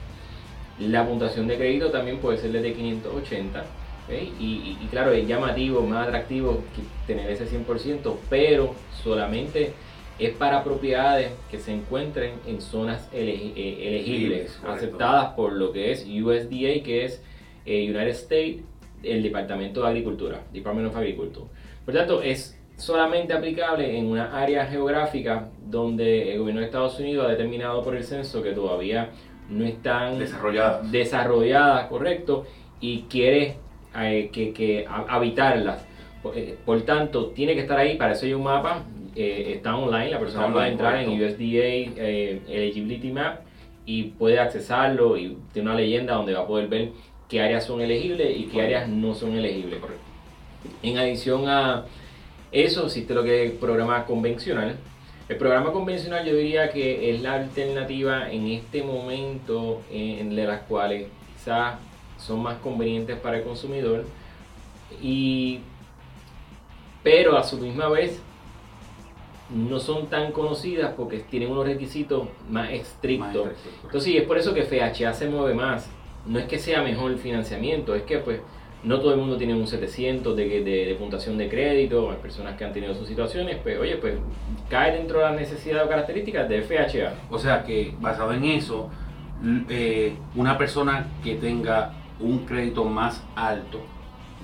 La 0.80 1.06
puntuación 1.06 1.46
de 1.46 1.56
crédito 1.56 1.90
también 1.90 2.18
puede 2.18 2.38
ser 2.38 2.50
desde 2.50 2.72
580. 2.74 3.60
¿ok? 3.60 4.12
Y, 4.40 4.44
y- 4.44 4.78
y 4.82 4.86
claro, 4.90 5.12
es 5.12 5.26
llamativo, 5.26 5.82
más 5.82 6.08
atractivo 6.08 6.62
que 6.74 6.82
tener 7.06 7.30
ese 7.30 7.46
100%, 7.46 8.16
pero 8.28 8.74
solamente 9.04 9.72
es 10.18 10.30
para 10.36 10.62
propiedades 10.62 11.32
que 11.50 11.58
se 11.58 11.72
encuentren 11.72 12.34
en 12.46 12.60
zonas 12.60 13.10
elegi- 13.12 13.52
eh, 13.56 13.88
elegibles, 13.88 14.60
aceptadas 14.66 15.32
por 15.34 15.52
lo 15.52 15.72
que 15.72 15.90
es 15.92 16.04
USDA, 16.06 16.82
que 16.84 17.04
es 17.04 17.22
eh, 17.66 17.84
United 17.90 18.08
States, 18.10 18.62
el 19.02 19.22
Departamento 19.22 19.82
de 19.82 19.88
Agricultura, 19.88 20.42
Department 20.52 20.88
of 20.88 20.96
Agriculture. 20.96 21.46
Por 21.84 21.94
tanto, 21.94 22.22
es 22.22 22.58
solamente 22.76 23.32
aplicable 23.32 23.98
en 23.98 24.06
una 24.06 24.40
área 24.40 24.66
geográfica 24.66 25.48
donde 25.66 26.32
el 26.32 26.38
gobierno 26.40 26.60
de 26.60 26.66
Estados 26.66 26.98
Unidos 26.98 27.26
ha 27.26 27.30
determinado 27.30 27.82
por 27.82 27.94
el 27.96 28.04
censo 28.04 28.42
que 28.42 28.52
todavía 28.52 29.10
no 29.50 29.64
están 29.64 30.18
Desarrolladas. 30.18 30.90
desarrolladas, 30.90 31.86
correcto, 31.88 32.46
y 32.80 33.02
quiere 33.02 33.56
eh, 33.98 34.30
que, 34.32 34.52
que 34.52 34.86
ha- 34.88 35.06
habitarlas. 35.08 35.84
Por, 36.22 36.36
eh, 36.38 36.56
por 36.64 36.80
tanto, 36.82 37.26
tiene 37.26 37.54
que 37.54 37.60
estar 37.60 37.78
ahí, 37.78 37.96
para 37.96 38.12
eso 38.12 38.26
hay 38.26 38.32
un 38.34 38.42
mapa, 38.42 38.82
eh, 39.16 39.52
está 39.56 39.76
online, 39.76 40.10
la 40.10 40.18
persona 40.18 40.52
puede 40.52 40.68
entrar 40.68 40.96
en 40.96 41.06
correcto. 41.06 41.34
USDA 41.34 42.04
eh, 42.04 42.42
Eligibility 42.48 43.12
Map 43.12 43.40
y 43.86 44.04
puede 44.04 44.38
accesarlo 44.40 45.16
y 45.16 45.36
tiene 45.52 45.70
una 45.70 45.78
leyenda 45.78 46.14
donde 46.14 46.34
va 46.34 46.40
a 46.40 46.46
poder 46.46 46.68
ver 46.68 46.90
qué 47.28 47.40
áreas 47.40 47.64
son 47.64 47.80
elegibles 47.80 48.36
y 48.36 48.44
qué 48.44 48.62
áreas 48.62 48.88
no 48.88 49.14
son 49.14 49.36
elegibles. 49.36 49.80
En 50.82 50.98
adición 50.98 51.48
a 51.48 51.84
eso, 52.50 52.86
existe 52.86 53.14
lo 53.14 53.22
que 53.22 53.44
es 53.44 53.52
el 53.52 53.58
programa 53.58 54.04
convencional. 54.04 54.76
El 55.28 55.36
programa 55.36 55.72
convencional 55.72 56.26
yo 56.26 56.34
diría 56.34 56.70
que 56.70 57.10
es 57.10 57.22
la 57.22 57.34
alternativa 57.34 58.30
en 58.30 58.46
este 58.48 58.82
momento 58.82 59.82
en, 59.90 60.34
de 60.34 60.44
las 60.44 60.62
cuales 60.62 61.06
quizás 61.34 61.76
son 62.18 62.42
más 62.42 62.58
convenientes 62.58 63.18
para 63.18 63.38
el 63.38 63.42
consumidor 63.42 64.04
y 65.02 65.60
pero 67.02 67.36
a 67.36 67.42
su 67.42 67.58
misma 67.58 67.88
vez 67.88 68.20
no 69.54 69.78
son 69.78 70.08
tan 70.08 70.32
conocidas 70.32 70.92
porque 70.96 71.20
tienen 71.20 71.50
unos 71.50 71.66
requisitos 71.66 72.28
más 72.50 72.70
estrictos. 72.70 73.48
Entonces, 73.82 74.02
sí, 74.02 74.16
es 74.16 74.24
por 74.24 74.36
eso 74.36 74.52
que 74.52 74.64
FHA 74.64 75.14
se 75.14 75.28
mueve 75.28 75.54
más. 75.54 75.90
No 76.26 76.38
es 76.38 76.46
que 76.46 76.58
sea 76.58 76.82
mejor 76.82 77.12
el 77.12 77.18
financiamiento, 77.18 77.94
es 77.94 78.02
que 78.02 78.18
pues 78.18 78.40
no 78.82 79.00
todo 79.00 79.14
el 79.14 79.20
mundo 79.20 79.36
tiene 79.36 79.54
un 79.54 79.66
700 79.66 80.36
de, 80.36 80.62
de, 80.62 80.86
de 80.86 80.94
puntuación 80.98 81.38
de 81.38 81.48
crédito, 81.48 82.10
hay 82.10 82.18
personas 82.18 82.56
que 82.56 82.64
han 82.64 82.72
tenido 82.72 82.94
sus 82.94 83.08
situaciones, 83.08 83.58
pues 83.62 83.78
oye, 83.78 83.96
pues 83.96 84.14
cae 84.68 84.92
dentro 84.92 85.18
de 85.20 85.24
las 85.24 85.36
necesidades 85.36 85.86
o 85.86 85.88
características 85.88 86.48
de 86.48 86.62
FHA. 86.62 87.14
O 87.30 87.38
sea 87.38 87.64
que 87.64 87.94
basado 88.00 88.32
en 88.32 88.44
eso, 88.44 88.90
eh, 89.68 90.16
una 90.34 90.58
persona 90.58 91.06
que 91.22 91.36
tenga 91.36 91.94
un 92.20 92.40
crédito 92.40 92.84
más 92.84 93.24
alto, 93.34 93.80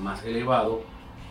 más 0.01 0.25
elevado, 0.25 0.83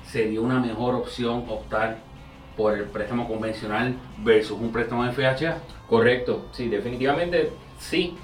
sería 0.03 0.41
una 0.41 0.59
mejor 0.59 0.95
opción 0.95 1.45
optar 1.47 2.08
por 2.55 2.77
el 2.77 2.85
préstamo 2.85 3.27
convencional 3.27 3.95
versus 4.23 4.59
un 4.59 4.71
préstamo 4.71 5.05
de 5.05 5.11
FHA? 5.11 5.57
Correcto, 5.87 6.45
sí, 6.51 6.67
definitivamente 6.67 7.51
sí. 7.79 8.15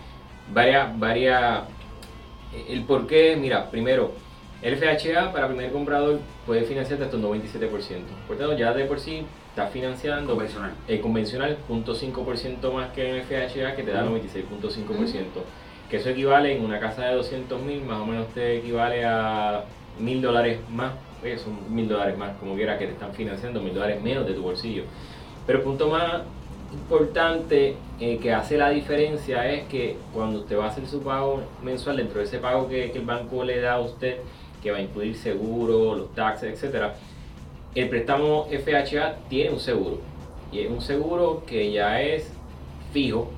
Varias, 0.53 0.98
varias, 1.00 1.63
el 2.70 2.84
por 2.84 3.08
qué, 3.08 3.36
mira, 3.36 3.70
primero, 3.72 4.12
el 4.62 4.77
FHA 4.77 5.32
para 5.32 5.48
primer 5.48 5.72
comprador 5.72 6.20
puede 6.46 6.63
financiar 6.63 7.01
hasta 7.01 7.17
un 7.17 7.24
97%. 7.24 7.70
Por 8.27 8.38
tanto, 8.38 8.58
ya 8.58 8.74
de 8.74 8.86
por 8.86 9.00
sí 9.00 9.25
está 9.50 9.67
financiando 9.67 10.34
convencional. 10.34 10.72
el 10.88 11.01
convencional 11.01 11.58
0.5% 11.70 12.74
más 12.74 12.91
que 12.91 13.10
el 13.10 13.24
FHA 13.24 13.75
que 13.75 13.84
te 13.84 13.91
da 13.91 14.05
96.5%. 14.05 15.25
Que 15.89 15.98
eso 15.98 16.10
equivale 16.10 16.58
en 16.58 16.65
una 16.65 16.79
casa 16.79 17.05
de 17.05 17.15
200 17.15 17.62
mil, 17.62 17.84
más 17.84 18.00
o 18.00 18.05
menos 18.05 18.27
te 18.29 18.58
equivale 18.58 19.05
a 19.05 19.65
mil 20.00 20.22
dólares 20.22 20.60
más 20.70 20.94
son 21.38 21.74
mil 21.74 21.88
dólares 21.88 22.17
más, 22.17 22.38
como 22.38 22.55
quiera 22.55 22.77
que 22.77 22.86
te 22.86 22.94
están 22.94 23.13
financiando, 23.13 23.62
mil 23.62 23.74
dólares 23.74 24.01
menos 24.01 24.25
de 24.25 24.34
tu 24.34 24.41
bolsillo. 24.41 24.84
Pero 25.46 25.60
el 25.60 25.63
punto 25.63 25.89
más 25.89 26.22
importante 26.72 27.75
eh, 28.00 28.17
que 28.17 28.34
hace 28.34 28.58
la 28.58 28.70
diferencia 28.70 29.50
es 29.51 29.67
que 29.67 29.98
cuando 30.13 30.39
usted 30.39 30.58
va 30.58 30.65
a 30.65 30.70
hacer 30.70 30.88
su 30.88 31.01
pago 31.01 31.41
mensual, 31.63 31.98
dentro 31.98 32.20
de 32.20 32.25
ese 32.25 32.39
pago 32.39 32.67
que, 32.67 32.91
el 32.91 33.05
banco 33.05 33.44
le 33.44 33.62
da 33.62 33.74
a 33.74 33.79
usted, 33.79 34.17
que 34.62 34.72
va 34.72 34.77
a 34.77 34.82
incluir 34.82 35.15
seguro, 35.15 35.96
los 35.96 36.13
taxes, 36.13 36.63
etc., 36.63 36.94
el 37.75 37.89
préstamo 37.89 38.48
FHA 38.50 39.15
tiene 39.29 39.51
un 39.51 39.60
seguro. 39.60 40.00
Y 40.51 40.60
es 40.60 40.72
un 40.72 40.82
seguro 40.82 41.44
que 41.46 41.72
ya 41.72 42.01
es 42.01 42.32
fijo, 42.94 43.32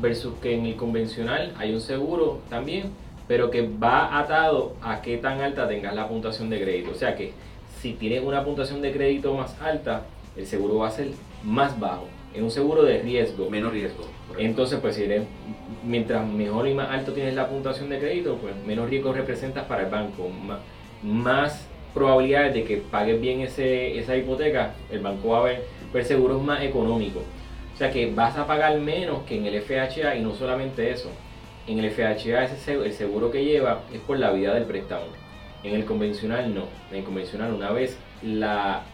versus 0.00 0.34
que 0.40 0.54
en 0.54 0.66
el 0.66 0.76
convencional 0.76 1.52
hay 1.58 1.74
un 1.74 1.80
seguro 1.80 2.40
también 2.48 2.90
pero 3.28 3.50
que 3.50 3.68
va 3.68 4.18
atado 4.18 4.74
a 4.82 5.02
qué 5.02 5.16
tan 5.18 5.40
alta 5.40 5.68
tengas 5.68 5.94
la 5.94 6.08
puntuación 6.08 6.50
de 6.50 6.60
crédito. 6.60 6.92
O 6.92 6.94
sea 6.94 7.16
que 7.16 7.32
si 7.80 7.94
tienes 7.94 8.22
una 8.22 8.44
puntuación 8.44 8.80
de 8.82 8.92
crédito 8.92 9.34
más 9.34 9.60
alta, 9.60 10.02
el 10.36 10.46
seguro 10.46 10.78
va 10.78 10.88
a 10.88 10.90
ser 10.90 11.08
más 11.42 11.78
bajo. 11.78 12.06
Es 12.34 12.42
un 12.42 12.50
seguro 12.50 12.82
de 12.82 13.00
riesgo. 13.00 13.50
Menos 13.50 13.72
riesgo. 13.72 14.04
Entonces, 14.38 14.78
pues 14.80 14.96
si 14.96 15.04
eres, 15.04 15.22
mientras 15.84 16.26
mejor 16.26 16.68
y 16.68 16.74
más 16.74 16.90
alto 16.90 17.12
tienes 17.12 17.34
la 17.34 17.48
puntuación 17.48 17.88
de 17.88 17.98
crédito, 17.98 18.36
pues 18.36 18.54
menos 18.66 18.88
riesgo 18.90 19.12
representas 19.12 19.64
para 19.64 19.84
el 19.84 19.90
banco. 19.90 20.28
Más, 21.02 21.66
probabilidades 21.94 22.54
de 22.54 22.64
que 22.64 22.76
pagues 22.76 23.20
bien 23.20 23.40
ese, 23.40 23.98
esa 23.98 24.16
hipoteca, 24.16 24.74
el 24.90 25.00
banco 25.00 25.28
va 25.28 25.38
a 25.38 25.42
ver, 25.44 25.64
pero 25.92 26.02
el 26.02 26.06
seguro 26.06 26.36
es 26.36 26.42
más 26.42 26.62
económico. 26.62 27.20
O 27.74 27.78
sea 27.78 27.90
que 27.90 28.12
vas 28.12 28.36
a 28.36 28.46
pagar 28.46 28.78
menos 28.78 29.22
que 29.22 29.36
en 29.36 29.46
el 29.46 29.60
FHA 29.60 30.16
y 30.16 30.22
no 30.22 30.34
solamente 30.34 30.90
eso 30.90 31.10
en 31.66 31.78
el 31.78 31.90
FHA 31.90 32.44
el 32.84 32.92
seguro 32.92 33.30
que 33.30 33.44
lleva 33.44 33.82
es 33.92 34.00
por 34.00 34.18
la 34.18 34.30
vida 34.32 34.54
del 34.54 34.64
préstamo. 34.64 35.06
En 35.62 35.74
el 35.74 35.84
convencional 35.84 36.54
no. 36.54 36.64
En 36.90 36.98
el 36.98 37.04
convencional 37.04 37.52
una 37.52 37.70
vez 37.70 37.98
la, 38.22 38.84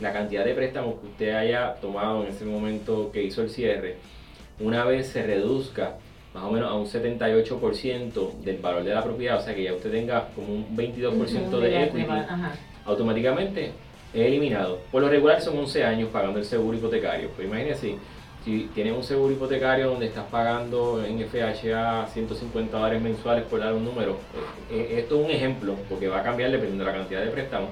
la 0.00 0.12
cantidad 0.12 0.44
de 0.44 0.54
préstamos 0.54 1.00
que 1.00 1.06
usted 1.06 1.34
haya 1.34 1.74
tomado 1.74 2.24
en 2.24 2.30
ese 2.30 2.44
momento 2.44 3.10
que 3.12 3.22
hizo 3.22 3.42
el 3.42 3.50
cierre, 3.50 3.96
una 4.60 4.84
vez 4.84 5.08
se 5.08 5.22
reduzca 5.22 5.96
más 6.34 6.44
o 6.44 6.50
menos 6.50 6.70
a 6.70 6.74
un 6.74 6.86
78% 6.86 8.40
del 8.40 8.58
valor 8.58 8.84
de 8.84 8.94
la 8.94 9.02
propiedad, 9.02 9.38
o 9.38 9.40
sea 9.40 9.54
que 9.54 9.64
ya 9.64 9.74
usted 9.74 9.90
tenga 9.90 10.28
como 10.34 10.54
un 10.54 10.76
22% 10.76 11.58
de 11.58 11.84
equity, 11.84 12.06
automáticamente 12.84 13.72
es 14.14 14.26
eliminado. 14.26 14.78
Por 14.92 15.02
lo 15.02 15.08
regular 15.08 15.40
son 15.40 15.58
11 15.58 15.84
años 15.84 16.08
pagando 16.12 16.38
el 16.38 16.44
seguro 16.44 16.76
hipotecario. 16.76 17.30
Pues 17.30 17.48
imagínese 17.48 17.96
si 18.44 18.70
tienes 18.74 18.96
un 18.96 19.02
seguro 19.02 19.32
hipotecario 19.32 19.90
donde 19.90 20.06
estás 20.06 20.24
pagando 20.30 21.04
en 21.04 21.18
FHA 21.28 22.06
150 22.06 22.76
dólares 22.76 23.02
mensuales 23.02 23.44
por 23.44 23.60
dar 23.60 23.74
un 23.74 23.84
número, 23.84 24.12
eh, 24.70 24.88
eh, 24.90 25.00
esto 25.00 25.20
es 25.20 25.26
un 25.26 25.30
ejemplo, 25.30 25.76
porque 25.88 26.08
va 26.08 26.20
a 26.20 26.22
cambiar 26.22 26.50
dependiendo 26.50 26.84
de 26.84 26.92
la 26.92 26.98
cantidad 26.98 27.20
de 27.22 27.30
préstamos. 27.30 27.70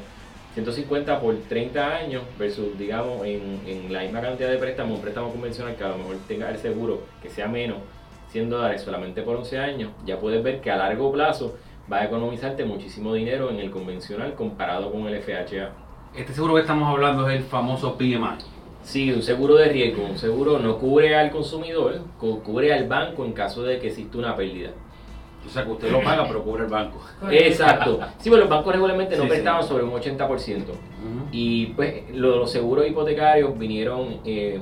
150 0.55 1.21
por 1.21 1.37
30 1.37 1.97
años 1.97 2.23
versus, 2.39 2.77
digamos, 2.77 3.25
en, 3.25 3.61
en, 3.67 3.93
la 3.93 4.01
misma 4.01 4.21
cantidad 4.21 4.51
de 4.51 4.59
préstamos, 4.59 4.97
un 4.97 5.03
préstamo 5.03 5.31
convencional 5.31 5.77
que 5.77 5.85
a 5.85 5.89
lo 5.89 5.99
mejor 5.99 6.17
tenga 6.27 6.51
el 6.51 6.59
seguro 6.59 7.03
que 7.23 7.31
sea 7.31 7.47
menos, 7.47 7.79
100 8.33 8.51
dólares 8.51 8.83
solamente 8.83 9.23
por 9.23 9.37
11 9.37 9.59
años, 9.59 9.93
ya 10.05 10.19
puedes 10.19 10.43
ver 10.43 10.61
que 10.61 10.71
a 10.71 10.77
largo 10.77 11.13
plazo 11.13 11.57
va 11.91 11.99
a 11.99 12.05
economizarte 12.05 12.65
muchísimo 12.65 13.15
dinero 13.15 13.51
en 13.51 13.59
el 13.59 13.71
convencional 13.71 14.35
comparado 14.35 14.91
con 14.91 15.07
el 15.07 15.23
FHA. 15.23 15.71
Este 16.15 16.33
seguro 16.35 16.55
que 16.55 16.63
estamos 16.63 16.89
hablando 16.89 17.29
es 17.29 17.39
el 17.39 17.45
famoso 17.45 17.97
PMI. 17.97 18.58
Sí, 18.83 19.13
un 19.13 19.23
seguro 19.23 19.57
de 19.57 19.69
riesgo. 19.69 20.05
Un 20.05 20.19
seguro 20.19 20.59
no 20.59 20.79
cubre 20.79 21.15
al 21.17 21.31
consumidor, 21.31 22.01
cubre 22.19 22.73
al 22.73 22.87
banco 22.89 23.25
en 23.25 23.33
caso 23.33 23.63
de 23.63 23.79
que 23.79 23.89
exista 23.89 24.19
una 24.19 24.35
pérdida. 24.35 24.71
O 25.47 25.51
sea 25.51 25.65
que 25.65 25.71
usted 25.71 25.91
lo 25.91 26.03
paga, 26.03 26.27
pero 26.27 26.43
cubre 26.43 26.65
el 26.65 26.71
banco. 26.71 27.01
Exacto. 27.31 28.01
Sí, 28.19 28.29
pero 28.29 28.43
los 28.43 28.49
bancos 28.49 28.73
regularmente 28.73 29.17
no 29.17 29.27
prestaban 29.27 29.63
sobre 29.63 29.85
un 29.85 29.93
80%. 29.93 30.65
Y 31.33 31.67
pues 31.67 32.11
los 32.15 32.51
seguros 32.51 32.87
hipotecarios 32.87 33.57
vinieron 33.59 34.21
eh, 34.25 34.61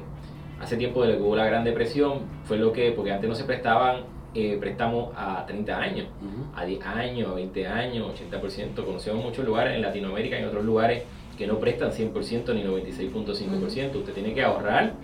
hace 0.60 0.76
tiempo 0.76 1.04
de 1.04 1.16
que 1.16 1.22
hubo 1.22 1.36
la 1.36 1.46
Gran 1.46 1.64
Depresión. 1.64 2.20
Fue 2.44 2.58
lo 2.58 2.72
que, 2.72 2.92
porque 2.92 3.12
antes 3.12 3.28
no 3.28 3.34
se 3.34 3.44
prestaban 3.44 4.04
eh, 4.34 4.58
préstamos 4.60 5.14
a 5.16 5.46
30 5.46 5.78
años, 5.78 6.08
a 6.54 6.64
10 6.64 6.84
años, 6.84 7.30
a 7.30 7.34
20 7.34 7.66
años, 7.66 8.12
80%. 8.30 8.84
Conocemos 8.84 9.24
muchos 9.24 9.44
lugares 9.44 9.74
en 9.74 9.82
Latinoamérica 9.82 10.36
y 10.36 10.42
en 10.42 10.48
otros 10.48 10.64
lugares 10.64 11.04
que 11.36 11.46
no 11.46 11.58
prestan 11.58 11.90
100% 11.92 12.54
ni 12.54 12.62
96.5%. 12.64 13.96
Usted 13.96 14.12
tiene 14.12 14.34
que 14.34 14.42
ahorrar 14.42 14.94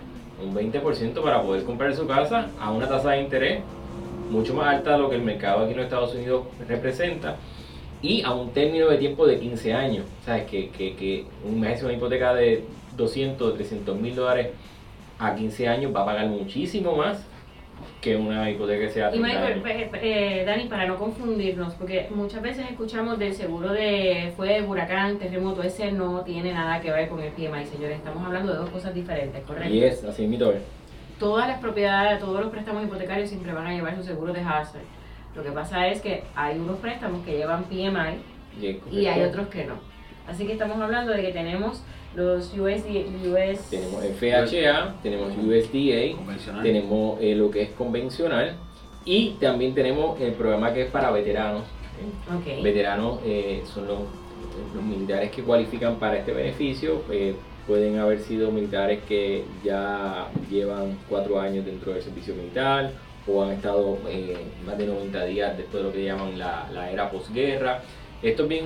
un 0.43 0.53
20% 0.53 1.21
para 1.21 1.41
poder 1.41 1.63
comprar 1.63 1.95
su 1.95 2.07
casa 2.07 2.49
a 2.59 2.71
una 2.71 2.87
tasa 2.87 3.11
de 3.11 3.21
interés 3.21 3.61
mucho 4.29 4.53
más 4.53 4.67
alta 4.67 4.93
de 4.93 4.97
lo 4.97 5.09
que 5.09 5.15
el 5.15 5.21
mercado 5.21 5.63
aquí 5.63 5.71
en 5.71 5.77
los 5.77 5.85
Estados 5.85 6.15
Unidos 6.15 6.45
representa 6.67 7.37
y 8.01 8.21
a 8.23 8.33
un 8.33 8.51
término 8.51 8.89
de 8.89 8.97
tiempo 8.97 9.25
de 9.27 9.39
15 9.39 9.73
años. 9.73 10.05
¿Sabes? 10.25 10.45
Que, 10.45 10.69
que, 10.69 10.95
que 10.95 11.25
un 11.45 11.59
mes 11.59 11.81
una 11.83 11.93
hipoteca 11.93 12.33
de 12.33 12.63
200, 12.97 13.55
300 13.55 13.99
mil 13.99 14.15
dólares 14.15 14.49
a 15.19 15.35
15 15.35 15.67
años 15.67 15.95
va 15.95 16.01
a 16.01 16.05
pagar 16.05 16.27
muchísimo 16.27 16.95
más 16.95 17.25
que 18.03 18.17
una 18.17 18.51
hipoteca 18.51 18.89
sea 18.89 19.15
Y 19.15 19.19
Michael, 19.19 19.61
pues, 19.61 19.89
eh, 20.01 20.43
Dani, 20.45 20.65
para 20.65 20.85
no 20.85 20.97
confundirnos, 20.97 21.73
porque 21.75 22.09
muchas 22.13 22.41
veces 22.41 22.65
escuchamos 22.69 23.17
del 23.17 23.33
seguro 23.33 23.71
de 23.71 24.33
fue 24.35 24.61
huracán, 24.61 25.17
terremoto, 25.17 25.63
ese 25.63 25.89
no 25.93 26.21
tiene 26.21 26.53
nada 26.53 26.81
que 26.81 26.91
ver 26.91 27.07
con 27.07 27.21
el 27.21 27.31
PMI, 27.31 27.65
señores, 27.65 27.97
estamos 27.97 28.25
hablando 28.25 28.51
de 28.51 28.59
dos 28.59 28.69
cosas 28.69 28.93
diferentes, 28.93 29.41
¿correcto? 29.43 29.73
Y 29.73 29.83
es, 29.85 30.03
así 30.03 30.27
mito 30.27 30.53
Todas 31.17 31.47
las 31.47 31.59
propiedades, 31.59 32.19
todos 32.19 32.41
los 32.41 32.51
préstamos 32.51 32.83
hipotecarios 32.83 33.29
siempre 33.29 33.53
van 33.53 33.67
a 33.67 33.73
llevar 33.73 33.95
su 33.95 34.03
seguro 34.03 34.33
de 34.33 34.41
hazard. 34.41 34.81
Lo 35.33 35.41
que 35.41 35.51
pasa 35.51 35.87
es 35.87 36.01
que 36.01 36.23
hay 36.35 36.59
unos 36.59 36.79
préstamos 36.79 37.23
que 37.25 37.37
llevan 37.37 37.63
PMI 37.63 38.19
y 38.91 39.05
hay 39.05 39.21
otros 39.21 39.47
que 39.47 39.63
no. 39.63 39.75
Así 40.27 40.45
que 40.45 40.53
estamos 40.53 40.79
hablando 40.81 41.13
de 41.13 41.21
que 41.21 41.31
tenemos 41.31 41.83
los 42.15 42.53
US, 42.57 42.83
tenemos 43.69 44.03
FHA, 44.19 44.95
tenemos 45.01 45.33
USDA, 45.35 46.61
tenemos 46.61 47.19
eh, 47.21 47.35
lo 47.35 47.49
que 47.49 47.63
es 47.63 47.69
convencional 47.71 48.55
y 49.03 49.31
también 49.39 49.73
tenemos 49.73 50.19
el 50.21 50.33
programa 50.33 50.73
que 50.73 50.83
es 50.83 50.91
para 50.91 51.11
veteranos. 51.11 51.63
Veteranos 52.61 53.19
eh, 53.25 53.63
son 53.65 53.87
los, 53.87 53.99
militares 54.83 55.31
que 55.31 55.43
cualifican 55.43 55.95
para 55.95 56.17
este 56.17 56.33
beneficio. 56.33 57.01
Eh, 57.09 57.35
pueden 57.65 57.97
haber 57.97 58.19
sido 58.19 58.51
militares 58.51 58.99
que 59.07 59.45
ya 59.63 60.27
llevan 60.49 60.99
cuatro 61.09 61.39
años 61.39 61.65
dentro 61.65 61.93
del 61.93 62.03
servicio 62.03 62.35
militar 62.35 62.91
o 63.25 63.41
han 63.41 63.51
estado 63.51 63.97
más 64.65 64.77
de 64.77 64.85
90 64.85 65.25
días 65.25 65.57
después 65.57 65.81
de 65.81 65.89
lo 65.89 65.95
que 65.95 66.03
llaman 66.03 66.37
la, 66.37 66.69
la 66.71 66.91
era 66.91 67.09
posguerra. 67.09 67.81
Esto 68.21 68.43
es 68.43 68.49
bien 68.49 68.65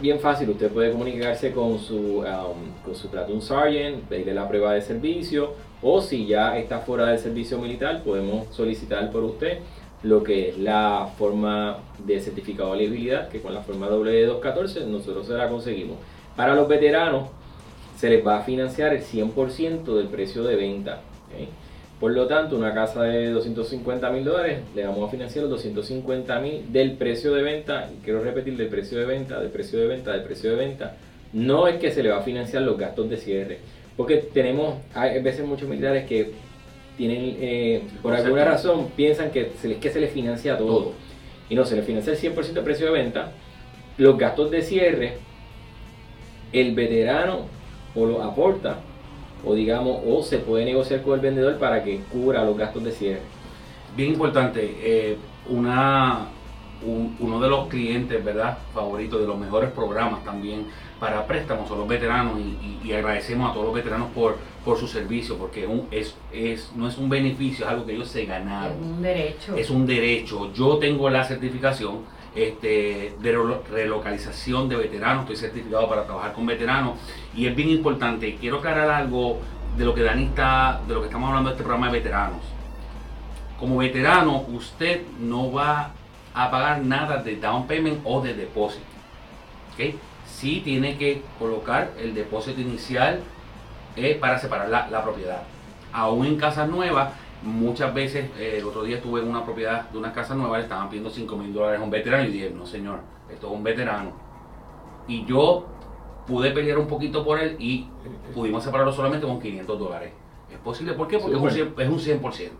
bien 0.00 0.20
fácil, 0.20 0.50
usted 0.50 0.70
puede 0.70 0.92
comunicarse 0.92 1.52
con 1.52 1.78
su, 1.78 2.18
um, 2.18 2.84
con 2.84 2.94
su 2.94 3.08
platoon 3.08 3.42
sergeant, 3.42 4.02
pedirle 4.04 4.34
la 4.34 4.48
prueba 4.48 4.72
de 4.72 4.82
servicio, 4.82 5.54
o 5.82 6.00
si 6.00 6.26
ya 6.26 6.56
está 6.58 6.80
fuera 6.80 7.06
del 7.06 7.18
servicio 7.18 7.58
militar, 7.58 8.02
podemos 8.02 8.46
solicitar 8.54 9.10
por 9.10 9.24
usted 9.24 9.58
lo 10.02 10.22
que 10.22 10.48
es 10.48 10.58
la 10.58 11.10
forma 11.16 11.78
de 12.04 12.20
certificado 12.20 12.72
de 12.72 12.80
elegibilidad, 12.80 13.28
que 13.28 13.40
con 13.40 13.54
la 13.54 13.62
forma 13.62 13.88
W214 13.88 14.86
nosotros 14.86 15.26
se 15.26 15.34
la 15.34 15.48
conseguimos. 15.48 15.98
Para 16.36 16.54
los 16.54 16.66
veteranos 16.66 17.28
se 17.96 18.10
les 18.10 18.26
va 18.26 18.38
a 18.38 18.42
financiar 18.42 18.92
el 18.92 19.02
100% 19.02 19.84
del 19.94 20.08
precio 20.08 20.42
de 20.42 20.56
venta. 20.56 21.02
Por 22.02 22.10
lo 22.14 22.26
tanto, 22.26 22.56
una 22.56 22.74
casa 22.74 23.04
de 23.04 23.30
250 23.30 24.10
mil 24.10 24.24
dólares 24.24 24.58
le 24.74 24.84
vamos 24.84 25.06
a 25.06 25.08
financiar 25.08 25.44
los 25.44 25.52
250 25.52 26.40
mil 26.40 26.72
del 26.72 26.94
precio 26.94 27.32
de 27.32 27.44
venta. 27.44 27.90
quiero 28.02 28.24
repetir, 28.24 28.56
del 28.56 28.66
precio 28.66 28.98
de 28.98 29.04
venta, 29.04 29.38
del 29.38 29.50
precio 29.50 29.78
de 29.78 29.86
venta, 29.86 30.10
del 30.10 30.24
precio 30.24 30.50
de 30.50 30.56
venta. 30.56 30.96
No 31.32 31.68
es 31.68 31.76
que 31.76 31.92
se 31.92 32.02
le 32.02 32.10
va 32.10 32.18
a 32.18 32.22
financiar 32.22 32.64
los 32.64 32.76
gastos 32.76 33.08
de 33.08 33.18
cierre. 33.18 33.58
Porque 33.96 34.16
tenemos, 34.16 34.78
hay 34.94 35.22
veces 35.22 35.46
muchos 35.46 35.68
militares 35.68 36.04
que 36.08 36.32
tienen, 36.96 37.36
eh, 37.40 37.82
por 38.02 38.14
alguna 38.14 38.46
razón, 38.46 38.88
piensan 38.96 39.30
que 39.30 39.52
se 39.60 39.68
les, 39.68 39.78
que 39.78 39.90
se 39.90 40.00
les 40.00 40.10
financia 40.10 40.58
todo. 40.58 40.94
Y 41.48 41.54
no, 41.54 41.64
se 41.64 41.76
les 41.76 41.86
financia 41.86 42.14
el 42.14 42.18
100% 42.18 42.52
del 42.52 42.64
precio 42.64 42.86
de 42.86 42.92
venta. 42.94 43.30
Los 43.96 44.18
gastos 44.18 44.50
de 44.50 44.62
cierre, 44.62 45.18
el 46.52 46.74
veterano 46.74 47.46
o 47.94 48.06
lo 48.06 48.24
aporta 48.24 48.80
o 49.44 49.54
digamos, 49.54 50.00
o 50.06 50.22
se 50.22 50.38
puede 50.38 50.64
negociar 50.64 51.02
con 51.02 51.14
el 51.14 51.20
vendedor 51.20 51.58
para 51.58 51.82
que 51.82 52.00
cubra 52.10 52.44
los 52.44 52.56
gastos 52.56 52.84
de 52.84 52.92
cierre. 52.92 53.22
Bien 53.96 54.10
importante, 54.12 54.76
eh, 54.82 55.16
una, 55.48 56.28
uno 57.18 57.40
de 57.40 57.48
los 57.48 57.68
clientes, 57.68 58.24
¿verdad? 58.24 58.58
Favoritos 58.72 59.20
de 59.20 59.26
los 59.26 59.38
mejores 59.38 59.70
programas 59.70 60.24
también 60.24 60.66
para 61.02 61.26
préstamos 61.26 61.68
son 61.68 61.80
los 61.80 61.88
veteranos 61.88 62.38
y, 62.38 62.92
agradecemos 62.92 63.50
a 63.50 63.52
todos 63.54 63.66
los 63.66 63.74
veteranos 63.74 64.10
por, 64.14 64.36
por 64.64 64.78
su 64.78 64.86
servicio 64.86 65.36
porque 65.36 65.66
un, 65.66 65.88
es, 65.90 66.14
es, 66.32 66.70
no 66.76 66.86
es 66.86 66.96
un 66.98 67.08
beneficio, 67.08 67.64
es 67.64 67.70
algo 67.70 67.84
que 67.84 67.94
ellos 67.94 68.08
se 68.08 68.24
ganaron. 68.26 68.76
Es 68.76 68.82
un 68.82 69.02
derecho. 69.02 69.56
Es 69.56 69.70
un 69.70 69.86
derecho. 69.86 70.52
Yo 70.52 70.78
tengo 70.78 71.10
la 71.10 71.24
certificación 71.24 72.00
este, 72.34 73.14
de 73.20 73.32
relocalización 73.70 74.68
de 74.68 74.76
veteranos, 74.76 75.22
estoy 75.22 75.36
certificado 75.36 75.88
para 75.88 76.04
trabajar 76.04 76.32
con 76.32 76.46
veteranos 76.46 76.98
y 77.34 77.46
es 77.46 77.54
bien 77.54 77.68
importante, 77.68 78.36
quiero 78.40 78.58
aclarar 78.58 78.90
algo 78.90 79.40
de 79.76 79.84
lo 79.84 79.94
que 79.94 80.02
Dani 80.02 80.30
de 80.86 80.94
lo 80.94 81.00
que 81.00 81.06
estamos 81.06 81.28
hablando 81.28 81.50
de 81.50 81.54
este 81.54 81.64
programa 81.64 81.90
de 81.90 81.98
veteranos. 81.98 82.40
Como 83.58 83.76
veterano, 83.76 84.44
usted 84.48 85.02
no 85.20 85.52
va 85.52 85.92
a 86.34 86.50
pagar 86.50 86.82
nada 86.82 87.22
de 87.22 87.36
down 87.36 87.66
payment 87.66 88.00
o 88.04 88.20
de 88.20 88.34
depósito. 88.34 88.84
¿okay? 89.72 89.98
Sí 90.26 90.62
tiene 90.64 90.96
que 90.96 91.22
colocar 91.38 91.92
el 91.98 92.14
depósito 92.14 92.60
inicial 92.60 93.20
eh, 93.96 94.16
para 94.20 94.38
separar 94.38 94.68
la, 94.68 94.88
la 94.88 95.02
propiedad. 95.02 95.42
Aún 95.92 96.26
en 96.26 96.36
casas 96.36 96.68
nuevas, 96.68 97.12
muchas 97.42 97.92
veces, 97.92 98.30
eh, 98.38 98.56
el 98.58 98.64
otro 98.64 98.84
día 98.84 98.96
estuve 98.96 99.20
en 99.20 99.28
una 99.28 99.44
propiedad 99.44 99.90
de 99.90 99.98
una 99.98 100.12
casa 100.12 100.34
nueva, 100.34 100.58
le 100.58 100.64
estaban 100.64 100.88
pidiendo 100.88 101.10
5 101.10 101.36
mil 101.36 101.52
dólares 101.52 101.80
a 101.80 101.82
un 101.82 101.90
veterano 101.90 102.24
y 102.24 102.32
dije, 102.32 102.50
no 102.50 102.66
señor, 102.66 103.00
esto 103.30 103.48
es 103.48 103.52
un 103.52 103.62
veterano. 103.62 104.12
Y 105.08 105.24
yo 105.26 105.66
pude 106.26 106.50
pelear 106.52 106.78
un 106.78 106.86
poquito 106.86 107.24
por 107.24 107.40
él 107.40 107.56
y 107.58 107.88
pudimos 108.34 108.62
separarlo 108.62 108.92
solamente 108.92 109.26
con 109.26 109.40
500 109.40 109.78
dólares. 109.78 110.12
¿Es 110.50 110.58
posible? 110.58 110.92
¿Por 110.92 111.08
qué? 111.08 111.18
Porque 111.18 111.34
es, 111.34 111.42
un 111.42 111.48
100%. 111.98 112.50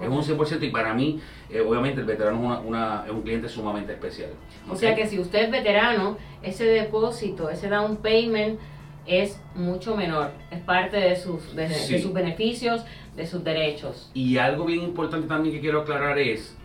Es 0.00 0.08
un 0.08 0.22
100% 0.22 0.62
y 0.62 0.70
para 0.70 0.94
mí, 0.94 1.20
eh, 1.50 1.60
obviamente, 1.60 2.00
el 2.00 2.06
veterano 2.06 2.54
es, 2.54 2.60
una, 2.64 3.04
es, 3.06 3.12
un 3.12 3.22
cliente 3.22 3.48
sumamente 3.48 3.92
especial. 3.92 4.30
O 4.68 4.76
sea 4.76 4.94
que 4.94 5.06
si 5.06 5.18
usted 5.18 5.44
es 5.44 5.50
veterano, 5.50 6.16
ese 6.42 6.64
depósito, 6.64 7.50
ese 7.50 7.68
down 7.68 7.96
payment 7.98 8.58
es 9.06 9.40
mucho 9.54 9.96
menor. 9.96 10.30
Es 10.50 10.60
parte 10.60 10.96
de 10.96 11.16
sus, 11.16 11.54
de 11.54 11.68
sus 12.00 12.12
beneficios, 12.12 12.84
de 13.16 13.26
sus 13.26 13.42
derechos. 13.44 14.10
Y 14.14 14.38
algo 14.38 14.64
bien 14.64 14.82
importante 14.82 15.26
también 15.26 15.54
que 15.54 15.60
quiero 15.60 15.82
aclarar 15.82 16.18
es, 16.18 16.56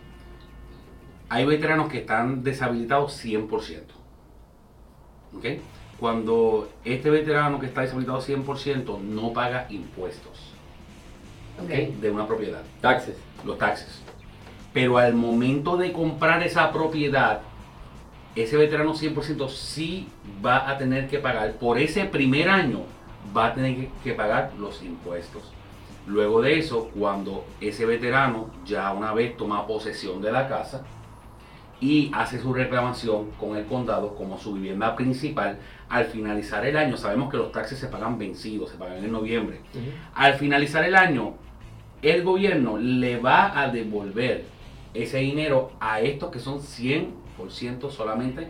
hay 1.28 1.44
veteranos 1.44 1.88
que 1.88 1.98
están 1.98 2.42
deshabilitados 2.42 3.24
100%. 3.24 3.82
¿Ok? 5.36 5.44
Cuando 5.98 6.70
este 6.84 7.10
veterano 7.10 7.58
que 7.58 7.66
está 7.66 7.80
deshabilitado 7.82 8.20
100% 8.20 9.00
no 9.00 9.32
paga 9.32 9.66
impuestos 9.70 10.52
okay. 11.62 11.96
de 12.00 12.10
una 12.10 12.26
propiedad. 12.26 12.62
Taxes. 12.80 13.16
Los 13.44 13.58
taxes. 13.58 14.02
Pero 14.72 14.98
al 14.98 15.14
momento 15.14 15.76
de 15.76 15.92
comprar 15.92 16.42
esa 16.42 16.70
propiedad, 16.70 17.40
ese 18.34 18.56
veterano 18.56 18.94
100% 18.94 19.48
sí 19.48 20.08
va 20.44 20.68
a 20.68 20.76
tener 20.76 21.08
que 21.08 21.18
pagar, 21.18 21.54
por 21.54 21.78
ese 21.78 22.04
primer 22.04 22.50
año, 22.50 22.82
va 23.34 23.46
a 23.46 23.54
tener 23.54 23.88
que 24.04 24.12
pagar 24.12 24.52
los 24.58 24.82
impuestos. 24.82 25.55
Luego 26.06 26.40
de 26.40 26.58
eso, 26.58 26.90
cuando 26.96 27.44
ese 27.60 27.84
veterano 27.84 28.50
ya 28.64 28.92
una 28.92 29.12
vez 29.12 29.36
toma 29.36 29.66
posesión 29.66 30.22
de 30.22 30.30
la 30.30 30.48
casa 30.48 30.84
y 31.80 32.10
hace 32.14 32.40
su 32.40 32.54
reclamación 32.54 33.32
con 33.32 33.56
el 33.56 33.66
condado 33.66 34.14
como 34.14 34.38
su 34.38 34.54
vivienda 34.54 34.94
principal, 34.94 35.58
al 35.88 36.06
finalizar 36.06 36.64
el 36.64 36.76
año, 36.76 36.96
sabemos 36.96 37.30
que 37.30 37.36
los 37.36 37.50
taxes 37.50 37.78
se 37.78 37.88
pagan 37.88 38.18
vencidos, 38.18 38.70
se 38.70 38.76
pagan 38.76 39.04
en 39.04 39.12
noviembre. 39.12 39.60
Al 40.14 40.34
finalizar 40.34 40.84
el 40.84 40.94
año, 40.94 41.34
el 42.02 42.22
gobierno 42.22 42.78
le 42.78 43.18
va 43.18 43.60
a 43.60 43.68
devolver 43.68 44.44
ese 44.94 45.18
dinero 45.18 45.72
a 45.80 46.00
estos 46.00 46.30
que 46.30 46.38
son 46.38 46.60
100% 46.60 47.90
solamente, 47.90 48.48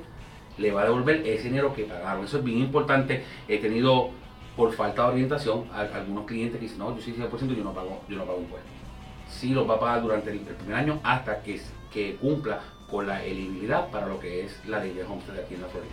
le 0.58 0.72
va 0.72 0.82
a 0.82 0.84
devolver 0.84 1.26
ese 1.26 1.44
dinero 1.44 1.74
que 1.74 1.84
pagaron. 1.84 2.24
Eso 2.24 2.38
es 2.38 2.44
bien 2.44 2.58
importante. 2.58 3.24
He 3.48 3.58
tenido 3.58 4.10
por 4.56 4.72
falta 4.72 5.02
de 5.02 5.12
orientación 5.12 5.64
a, 5.72 5.82
algunos 5.82 6.24
clientes 6.24 6.58
que 6.58 6.64
dicen, 6.64 6.78
no, 6.78 6.96
yo 6.96 7.02
soy 7.02 7.12
100%, 7.12 7.54
yo 7.54 7.64
no 7.64 7.72
pago, 7.72 8.00
yo 8.08 8.16
no 8.16 8.24
pago 8.24 8.40
impuestos. 8.40 8.70
Sí 9.28 9.50
los 9.50 9.68
va 9.68 9.74
a 9.74 9.80
pagar 9.80 10.02
durante 10.02 10.30
el, 10.30 10.38
primer 10.38 10.76
año 10.76 11.00
hasta 11.02 11.42
que, 11.42 11.60
que 11.92 12.16
cumpla 12.16 12.60
con 12.90 13.06
la 13.06 13.22
elegibilidad 13.24 13.90
para 13.90 14.06
lo 14.06 14.18
que 14.18 14.44
es 14.44 14.66
la 14.66 14.80
ley 14.80 14.92
de 14.92 15.04
homestead 15.04 15.38
aquí 15.38 15.54
en 15.54 15.62
la 15.62 15.68
Florida. 15.68 15.92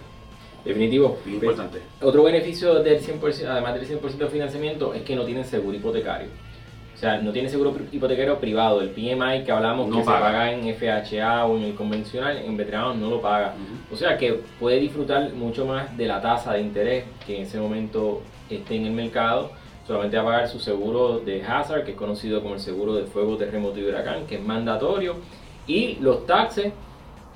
Definitivo. 0.64 1.18
Importante. 1.26 1.80
Otro 2.02 2.24
beneficio 2.24 2.76
del 2.76 3.02
100%, 3.02 3.48
además 3.48 3.74
del 3.74 3.88
100% 3.88 4.18
de 4.18 4.28
financiamiento, 4.28 4.94
es 4.94 5.02
que 5.02 5.16
no 5.16 5.26
tienen 5.26 5.44
seguro 5.44 5.76
hipotecario. 5.76 6.30
O 6.94 6.98
sea, 6.98 7.18
no 7.18 7.34
tiene 7.34 7.50
seguro 7.50 7.76
hipotecario 7.92 8.40
privado. 8.40 8.80
El 8.80 8.90
PMI 8.92 9.44
que 9.44 9.52
hablamos 9.52 9.94
que 9.94 10.04
se 10.04 10.10
paga 10.10 10.54
en 10.54 10.74
FHA 10.74 11.46
o 11.46 11.58
en 11.58 11.64
el 11.64 11.76
convencional, 11.76 12.38
en 12.38 12.56
veteranos 12.56 12.96
no 12.96 13.10
lo 13.10 13.22
paga. 13.22 13.56
O 13.92 13.96
sea 13.98 14.18
que 14.18 14.40
puede 14.60 14.80
disfrutar 14.80 15.34
mucho 15.34 15.66
más 15.66 15.98
de 15.98 16.06
la 16.06 16.22
tasa 16.22 16.54
de 16.54 16.62
interés 16.62 17.04
que 17.26 17.38
en 17.38 17.44
ese 17.44 17.60
momento 17.60 18.22
esté 18.50 18.76
en 18.76 18.86
el 18.86 18.94
mercado, 18.94 19.52
solamente 19.88 20.18
va 20.18 20.24
a 20.24 20.26
pagar 20.26 20.50
su 20.50 20.60
seguro 20.60 21.20
de 21.20 21.44
hazard, 21.44 21.84
que 21.84 21.92
es 21.92 21.98
conocido 21.98 22.42
como 22.42 22.56
el 22.56 22.60
seguro 22.60 22.96
de 22.96 23.06
fuego, 23.06 23.38
terremoto 23.38 23.80
y 23.80 23.86
huracán, 23.86 24.26
que 24.26 24.36
es 24.36 24.44
mandatorio, 24.44 25.16
y 25.68 25.96
los 25.96 26.26
taxes 26.26 26.74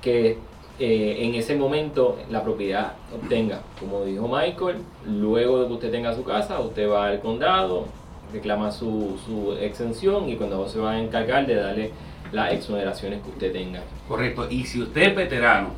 que 0.00 0.38
eh, 0.78 1.16
en 1.20 1.34
ese 1.34 1.56
momento 1.56 2.18
la 2.30 2.42
propiedad 2.42 2.94
obtenga. 3.14 3.62
Como 3.80 4.04
dijo 4.04 4.28
Michael, 4.28 4.76
luego 5.06 5.60
de 5.60 5.66
que 5.66 5.72
usted 5.72 5.90
tenga 5.90 6.14
su 6.14 6.22
casa, 6.24 6.60
usted 6.60 6.88
va 6.88 7.08
al 7.08 7.20
condado, 7.20 7.86
reclama 8.32 8.70
su, 8.70 9.18
su 9.26 9.54
exención 9.54 10.28
y 10.28 10.36
cuando 10.36 10.68
se 10.68 10.78
va 10.78 10.92
a 10.92 11.00
encargar 11.00 11.46
de 11.46 11.54
darle 11.56 11.90
las 12.32 12.52
exoneraciones 12.52 13.22
que 13.22 13.30
usted 13.30 13.52
tenga. 13.52 13.80
Correcto, 14.06 14.46
y 14.50 14.64
si 14.64 14.82
usted 14.82 15.02
es 15.02 15.16
veterano, 15.16 15.70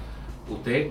usted 0.50 0.88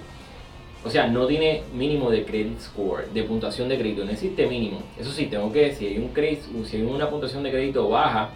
O 0.87 0.89
sea, 0.89 1.05
no 1.05 1.27
tiene 1.27 1.63
mínimo 1.73 2.09
de 2.09 2.23
credit 2.23 2.61
score, 2.61 3.09
de 3.13 3.23
puntuación 3.23 3.67
de 3.67 3.77
crédito, 3.77 4.05
no 4.05 4.11
existe 4.11 4.47
mínimo. 4.47 4.79
Eso 4.97 5.11
sí, 5.11 5.25
tengo 5.25 5.51
que, 5.51 5.75
si 5.75 5.85
hay, 5.85 5.97
un 5.97 6.07
crédito, 6.13 6.47
si 6.63 6.77
hay 6.77 6.83
una 6.83 7.09
puntuación 7.09 7.43
de 7.43 7.51
crédito 7.51 7.89
baja, 7.89 8.29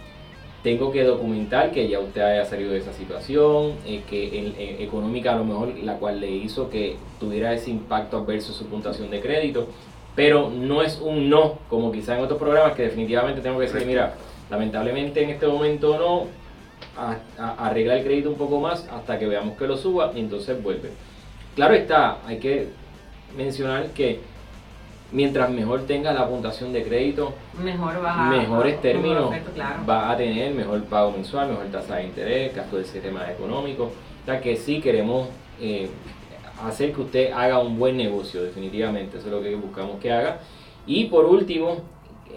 tengo 0.62 0.92
que 0.92 1.02
documentar 1.02 1.70
que 1.70 1.88
ya 1.88 1.98
usted 1.98 2.20
haya 2.20 2.44
salido 2.44 2.72
de 2.72 2.80
esa 2.80 2.92
situación, 2.92 3.72
eh, 3.86 4.02
que 4.06 4.38
en, 4.38 4.82
económica 4.82 5.32
a 5.32 5.36
lo 5.36 5.44
mejor 5.44 5.72
la 5.82 5.96
cual 5.96 6.20
le 6.20 6.30
hizo 6.30 6.68
que 6.68 6.96
tuviera 7.18 7.54
ese 7.54 7.70
impacto 7.70 8.18
adverso 8.18 8.52
su 8.52 8.66
puntuación 8.66 9.10
de 9.10 9.22
crédito, 9.22 9.68
pero 10.14 10.50
no 10.50 10.82
es 10.82 11.00
un 11.00 11.30
no, 11.30 11.58
como 11.70 11.90
quizá 11.90 12.18
en 12.18 12.24
otros 12.24 12.38
programas 12.38 12.74
que 12.74 12.82
definitivamente 12.82 13.40
tengo 13.40 13.58
que 13.60 13.64
decir, 13.64 13.86
mira, 13.86 14.12
lamentablemente 14.50 15.22
en 15.22 15.30
este 15.30 15.46
momento 15.46 15.98
no, 15.98 16.26
arregla 17.58 17.96
el 17.96 18.04
crédito 18.04 18.28
un 18.28 18.36
poco 18.36 18.60
más 18.60 18.86
hasta 18.92 19.18
que 19.18 19.26
veamos 19.26 19.56
que 19.56 19.66
lo 19.66 19.78
suba 19.78 20.12
y 20.14 20.20
entonces 20.20 20.62
vuelve. 20.62 20.90
Claro 21.54 21.74
está, 21.74 22.18
hay 22.26 22.38
que 22.38 22.68
mencionar 23.36 23.88
que 23.88 24.20
mientras 25.12 25.50
mejor 25.50 25.82
tenga 25.82 26.12
la 26.12 26.26
puntuación 26.26 26.72
de 26.72 26.82
crédito, 26.82 27.34
mejor 27.62 28.00
mejores 28.30 28.80
términos 28.80 29.30
va 29.88 30.10
a 30.10 30.16
tener, 30.16 30.54
mejor 30.54 30.82
pago 30.84 31.12
mensual, 31.12 31.50
mejor 31.50 31.66
tasa 31.66 31.96
de 31.96 32.04
interés, 32.04 32.54
gasto 32.54 32.76
del 32.76 32.86
sistema 32.86 33.30
económico. 33.30 33.84
O 33.84 34.24
sea 34.24 34.40
que 34.40 34.56
sí 34.56 34.80
queremos 34.80 35.28
eh, 35.60 35.90
hacer 36.64 36.92
que 36.92 37.02
usted 37.02 37.32
haga 37.32 37.58
un 37.58 37.78
buen 37.78 37.96
negocio, 37.96 38.42
definitivamente. 38.42 39.18
Eso 39.18 39.26
es 39.26 39.32
lo 39.32 39.42
que 39.42 39.54
buscamos 39.54 40.00
que 40.00 40.10
haga. 40.10 40.40
Y 40.86 41.04
por 41.06 41.26
último, 41.26 41.82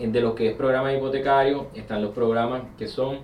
de 0.01 0.21
lo 0.21 0.35
que 0.35 0.49
es 0.49 0.55
programa 0.55 0.91
hipotecario, 0.93 1.67
están 1.73 2.01
los 2.01 2.11
programas 2.11 2.63
que 2.77 2.87
son 2.87 3.19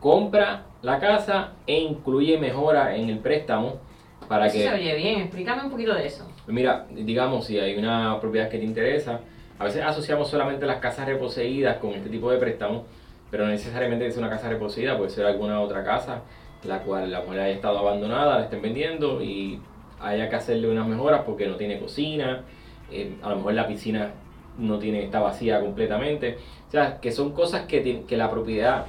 compra 0.00 0.64
la 0.80 0.98
casa 1.00 1.52
e 1.66 1.78
incluye 1.80 2.38
mejora 2.38 2.96
en 2.96 3.10
el 3.10 3.18
préstamo 3.18 3.80
para 4.26 4.46
Eso 4.46 4.56
que... 4.56 4.62
se 4.64 4.74
oye 4.74 4.96
bien, 4.96 5.20
explícame 5.20 5.62
un 5.62 5.70
poquito 5.70 5.94
de 5.94 6.06
eso. 6.06 6.26
Mira, 6.46 6.86
digamos, 6.90 7.46
si 7.46 7.58
hay 7.58 7.76
una 7.76 8.18
propiedad 8.20 8.48
que 8.48 8.58
te 8.58 8.64
interesa, 8.64 9.20
a 9.58 9.64
veces 9.64 9.82
asociamos 9.82 10.28
solamente 10.28 10.66
las 10.66 10.78
casas 10.78 11.06
reposeídas 11.06 11.78
con 11.78 11.92
este 11.92 12.08
tipo 12.08 12.30
de 12.30 12.38
préstamo, 12.38 12.84
pero 13.30 13.44
no 13.44 13.50
necesariamente 13.50 14.06
es 14.06 14.16
una 14.16 14.30
casa 14.30 14.48
reposeída, 14.48 14.96
puede 14.96 15.10
ser 15.10 15.26
alguna 15.26 15.60
otra 15.60 15.84
casa, 15.84 16.22
la 16.64 16.80
cual 16.80 17.10
la 17.10 17.20
mujer 17.20 17.40
haya 17.40 17.54
estado 17.54 17.78
abandonada, 17.78 18.38
la 18.38 18.44
estén 18.44 18.62
vendiendo 18.62 19.22
y 19.22 19.60
haya 20.00 20.28
que 20.28 20.36
hacerle 20.36 20.68
unas 20.68 20.86
mejoras 20.86 21.22
porque 21.24 21.46
no 21.46 21.56
tiene 21.56 21.78
cocina, 21.78 22.42
eh, 22.90 23.16
a 23.22 23.30
lo 23.30 23.36
mejor 23.36 23.54
la 23.54 23.66
piscina 23.66 24.12
no 24.58 24.78
tiene, 24.78 25.04
está 25.04 25.20
vacía 25.20 25.60
completamente. 25.60 26.38
O 26.68 26.70
sea, 26.70 27.00
que 27.00 27.12
son 27.12 27.32
cosas 27.32 27.66
que, 27.66 28.04
que 28.06 28.16
la 28.16 28.30
propiedad 28.30 28.86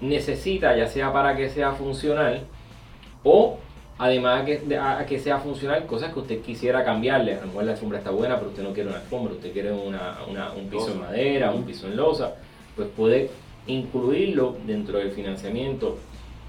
necesita, 0.00 0.76
ya 0.76 0.86
sea 0.86 1.12
para 1.12 1.36
que 1.36 1.48
sea 1.48 1.72
funcional 1.72 2.46
o 3.24 3.58
además 4.02 4.44
de 4.44 4.58
que, 4.58 4.66
de- 4.66 4.76
a, 4.76 4.98
a 5.00 5.06
que 5.06 5.18
sea 5.18 5.38
funcional, 5.38 5.86
cosas 5.86 6.12
que 6.12 6.18
usted 6.20 6.40
quisiera 6.40 6.84
cambiarle. 6.84 7.34
A 7.34 7.40
lo 7.40 7.46
mejor 7.48 7.64
la 7.64 7.72
alfombra 7.72 7.98
está 7.98 8.10
buena, 8.10 8.36
pero 8.36 8.50
usted 8.50 8.62
no 8.62 8.72
quiere 8.72 8.88
una 8.90 8.98
alfombra, 8.98 9.32
usted 9.34 9.52
quiere 9.52 9.72
una, 9.72 10.18
una- 10.28 10.52
un 10.52 10.66
piso 10.68 10.88
en 10.88 10.98
Losa. 10.98 11.06
madera, 11.06 11.50
un 11.52 11.62
piso 11.64 11.86
en 11.86 11.96
losa, 11.96 12.34
pues 12.76 12.88
puede 12.96 13.30
incluirlo 13.66 14.56
dentro 14.66 14.98
del 14.98 15.10
financiamiento. 15.12 15.98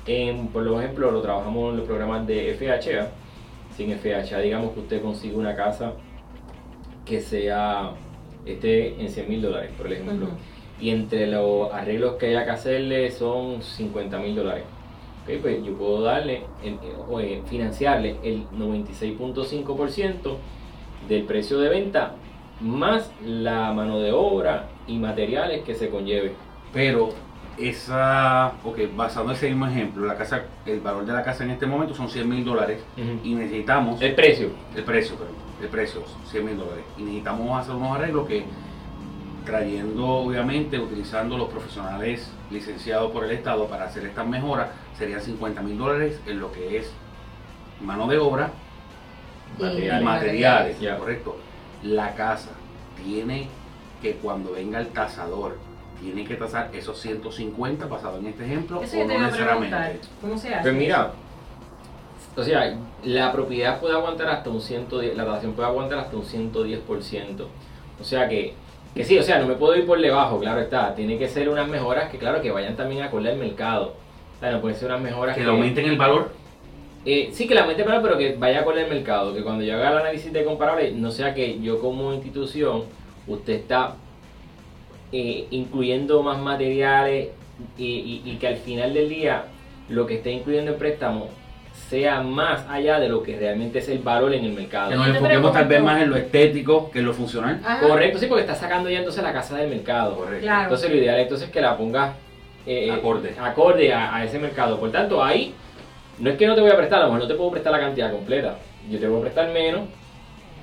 En, 0.06 0.48
por 0.48 0.68
ejemplo, 0.68 1.12
lo 1.12 1.22
trabajamos 1.22 1.72
en 1.72 1.78
los 1.78 1.86
programas 1.88 2.26
de 2.28 2.54
FHA. 2.60 3.08
Sin 3.78 3.92
FHA, 3.98 4.40
digamos 4.40 4.74
que 4.74 4.80
usted 4.82 5.02
consigue 5.02 5.36
una 5.36 5.56
casa 5.56 5.94
que 7.06 7.22
sea 7.22 7.92
esté 8.46 9.00
en 9.02 9.10
100 9.10 9.30
mil 9.30 9.42
dólares, 9.42 9.72
por 9.78 9.92
ejemplo. 9.92 10.28
Y 10.80 10.90
entre 10.90 11.28
los 11.28 11.72
arreglos 11.72 12.16
que 12.16 12.28
haya 12.28 12.44
que 12.46 12.52
hacerle 12.52 13.10
son 13.12 13.62
50 13.62 14.18
mil 14.20 14.36
dólares. 14.36 14.64
Ok, 15.24 15.30
pues 15.42 15.64
yo 15.64 15.74
puedo 15.78 16.02
darle, 16.02 16.44
el- 16.64 16.78
o, 17.10 17.20
eh, 17.20 17.42
financiarle 17.48 18.18
el 18.24 18.46
96.5% 18.52 20.38
del 21.08 21.24
precio 21.24 21.60
de 21.60 21.70
venta 21.70 22.16
más 22.62 23.12
la 23.26 23.72
mano 23.74 24.00
de 24.00 24.12
obra 24.12 24.68
y 24.88 24.98
materiales 24.98 25.64
que 25.64 25.76
se 25.76 25.90
conlleve. 25.90 26.34
Pero 26.74 27.10
esa, 27.58 28.54
ok, 28.64 28.80
basado 28.96 29.26
en 29.28 29.32
ese 29.32 29.48
mismo 29.50 29.68
ejemplo, 29.68 30.06
la 30.06 30.16
casa, 30.18 30.44
el 30.66 30.80
valor 30.82 31.06
de 31.06 31.14
la 31.14 31.24
casa 31.24 31.44
en 31.44 31.52
este 31.52 31.66
momento 31.68 31.94
son 31.94 32.10
100 32.10 32.28
mil 32.28 32.44
dólares 32.44 32.84
y 33.24 33.34
necesitamos 33.36 34.02
El 34.02 34.16
precio. 34.16 34.50
el 34.76 34.84
precio, 34.84 35.16
perdón, 35.16 35.36
el 35.62 35.68
precio, 35.70 36.04
100 36.26 36.46
mil 36.46 36.58
dólares. 36.58 36.84
Y 36.98 37.04
necesitamos 37.04 37.60
hacer 37.62 37.76
unos 37.76 37.96
arreglos 37.98 38.28
que, 38.28 38.44
trayendo, 39.46 40.08
obviamente, 40.08 40.80
utilizando 40.80 41.38
los 41.38 41.50
profesionales 41.50 42.32
licenciados 42.50 43.12
por 43.12 43.26
el 43.26 43.32
Estado 43.32 43.68
para 43.68 43.86
hacer 43.86 44.06
estas 44.06 44.26
mejoras, 44.28 44.70
serían 44.98 45.22
50 45.22 45.62
mil 45.62 45.78
dólares 45.78 46.20
en 46.26 46.40
lo 46.40 46.52
que 46.52 46.78
es 46.78 46.92
mano 47.82 48.08
de 48.08 48.18
obra 48.18 48.52
Y 49.60 49.62
y 49.62 49.66
Materiales. 49.66 50.04
materiales, 50.04 50.80
Ya. 50.80 50.98
correcto. 50.98 51.38
La 51.84 52.14
casa 52.16 52.52
tiene 53.04 53.48
que 54.02 54.14
cuando 54.16 54.52
venga 54.54 54.80
el 54.80 54.88
tasador, 54.88 55.58
tiene 56.02 56.26
que 56.26 56.36
tasar 56.36 56.70
esos 56.74 57.00
150 57.00 57.86
basado 57.88 58.18
en 58.20 58.28
este 58.28 58.46
ejemplo 58.46 58.82
Eso 58.82 59.00
o 59.00 59.06
no 59.06 59.14
a 59.16 59.18
necesariamente. 59.20 60.00
¿Cómo 60.22 60.38
se 60.38 60.54
hace? 60.54 60.62
Pues 60.64 60.74
mira, 60.74 61.12
o 62.36 62.44
sea, 62.44 62.76
la 63.04 63.32
propiedad 63.32 63.80
puede 63.80 63.94
aguantar 63.96 64.28
hasta 64.30 64.50
un 64.50 64.60
110, 64.62 65.16
la 65.16 65.26
tasación 65.26 65.54
puede 65.54 65.68
aguantar 65.68 66.00
hasta 66.00 66.16
un 66.18 66.24
110%. 66.24 67.46
O 68.02 68.04
sea 68.04 68.28
que, 68.28 68.54
que 68.96 69.04
sí, 69.04 69.18
o 69.20 69.24
sea, 69.24 69.40
no 69.40 69.46
me 69.48 69.54
puedo 69.56 69.76
ir 69.76 69.86
por 69.86 70.00
debajo, 70.02 70.40
claro 70.40 70.62
está. 70.62 70.96
Tiene 70.96 71.18
que 71.18 71.28
ser 71.30 71.48
unas 71.48 71.68
mejoras 71.68 72.10
que, 72.10 72.18
claro, 72.18 72.42
que 72.42 72.52
vayan 72.52 72.76
también 72.76 73.04
acorde 73.04 73.30
al 73.32 73.38
mercado. 73.38 73.94
Pueden 74.62 74.78
ser 74.78 74.90
unas 74.90 75.02
mejoras 75.02 75.36
Que 75.36 75.44
le 75.44 75.50
aumenten 75.50 75.86
el 75.86 75.98
valor. 75.98 76.32
Eh, 77.06 77.30
sí, 77.34 77.48
que 77.48 77.54
la 77.56 77.62
aumente, 77.62 77.84
pero, 77.84 78.02
pero 78.02 78.18
que 78.18 78.36
vaya 78.38 78.64
con 78.64 78.78
el 78.78 78.88
mercado. 78.90 79.34
Que 79.34 79.44
cuando 79.44 79.64
yo 79.64 79.76
haga 79.76 79.92
el 79.92 79.98
análisis 80.00 80.32
de 80.32 80.44
comparable, 80.46 80.92
no 80.92 81.12
sea 81.12 81.34
que 81.34 81.60
yo 81.62 81.80
como 81.80 82.14
institución, 82.14 82.84
usted 83.28 83.54
está 83.54 83.96
eh, 85.12 85.48
incluyendo 85.52 86.24
más 86.24 86.40
materiales 86.40 87.30
y, 87.78 87.84
y- 87.86 88.22
y 88.26 88.36
que 88.38 88.48
al 88.48 88.56
final 88.58 88.94
del 88.94 89.10
día 89.10 89.44
lo 89.90 90.06
que 90.08 90.16
esté 90.16 90.32
incluyendo 90.32 90.72
el 90.72 90.78
préstamo 90.78 91.28
sea 91.90 92.22
más 92.22 92.66
allá 92.70 93.00
de 93.00 93.10
lo 93.10 93.22
que 93.22 93.38
realmente 93.38 93.80
es 93.80 93.90
el 93.90 94.00
valor 94.00 94.34
en 94.34 94.46
el 94.46 94.54
mercado. 94.54 94.90
Que 94.92 94.96
nos 94.96 95.08
enfoquemos 95.08 95.54
tal 95.54 95.68
vez 95.68 95.82
más 95.84 96.02
en 96.02 96.10
lo 96.10 96.16
estético 96.16 96.90
que 96.90 97.00
en 97.00 97.06
lo 97.06 97.14
funcional. 97.14 97.60
Ajá. 97.64 97.88
Correcto, 97.88 98.18
sí, 98.18 98.26
porque 98.28 98.42
está 98.42 98.56
sacando 98.56 98.90
ya 98.90 99.00
entonces 99.00 99.22
la 99.24 99.34
casa 99.34 99.56
del 99.58 99.70
mercado. 99.70 100.16
Correcto. 100.16 100.42
Claro. 100.42 100.64
Entonces 100.64 100.90
lo 100.90 100.96
ideal 100.98 101.20
entonces 101.20 101.48
es 101.48 101.54
que 101.54 101.62
la 101.62 101.78
pongas 101.78 102.14
eh, 102.66 102.92
Acorde. 102.92 103.36
acorde 103.40 103.94
a, 103.94 104.16
a 104.16 104.24
ese 104.26 104.40
mercado. 104.40 104.80
Por 104.80 104.92
tanto, 104.92 105.24
ahí 105.24 105.54
no 106.20 106.30
es 106.30 106.38
que 106.38 106.48
no 106.48 106.56
te 106.56 106.62
voy 106.62 106.72
a 106.72 106.78
prestar, 106.78 107.00
a 107.00 107.02
lo 107.04 107.08
mejor 107.14 107.22
no 107.24 107.28
te 107.28 107.36
puedo 107.36 107.52
prestar 107.52 107.72
la 107.74 107.80
cantidad 107.80 108.12
completa. 108.12 108.58
Yo 108.90 109.00
te 109.00 109.08
voy 109.08 109.20
a 109.20 109.22
prestar 109.22 109.52
menos. 109.52 109.82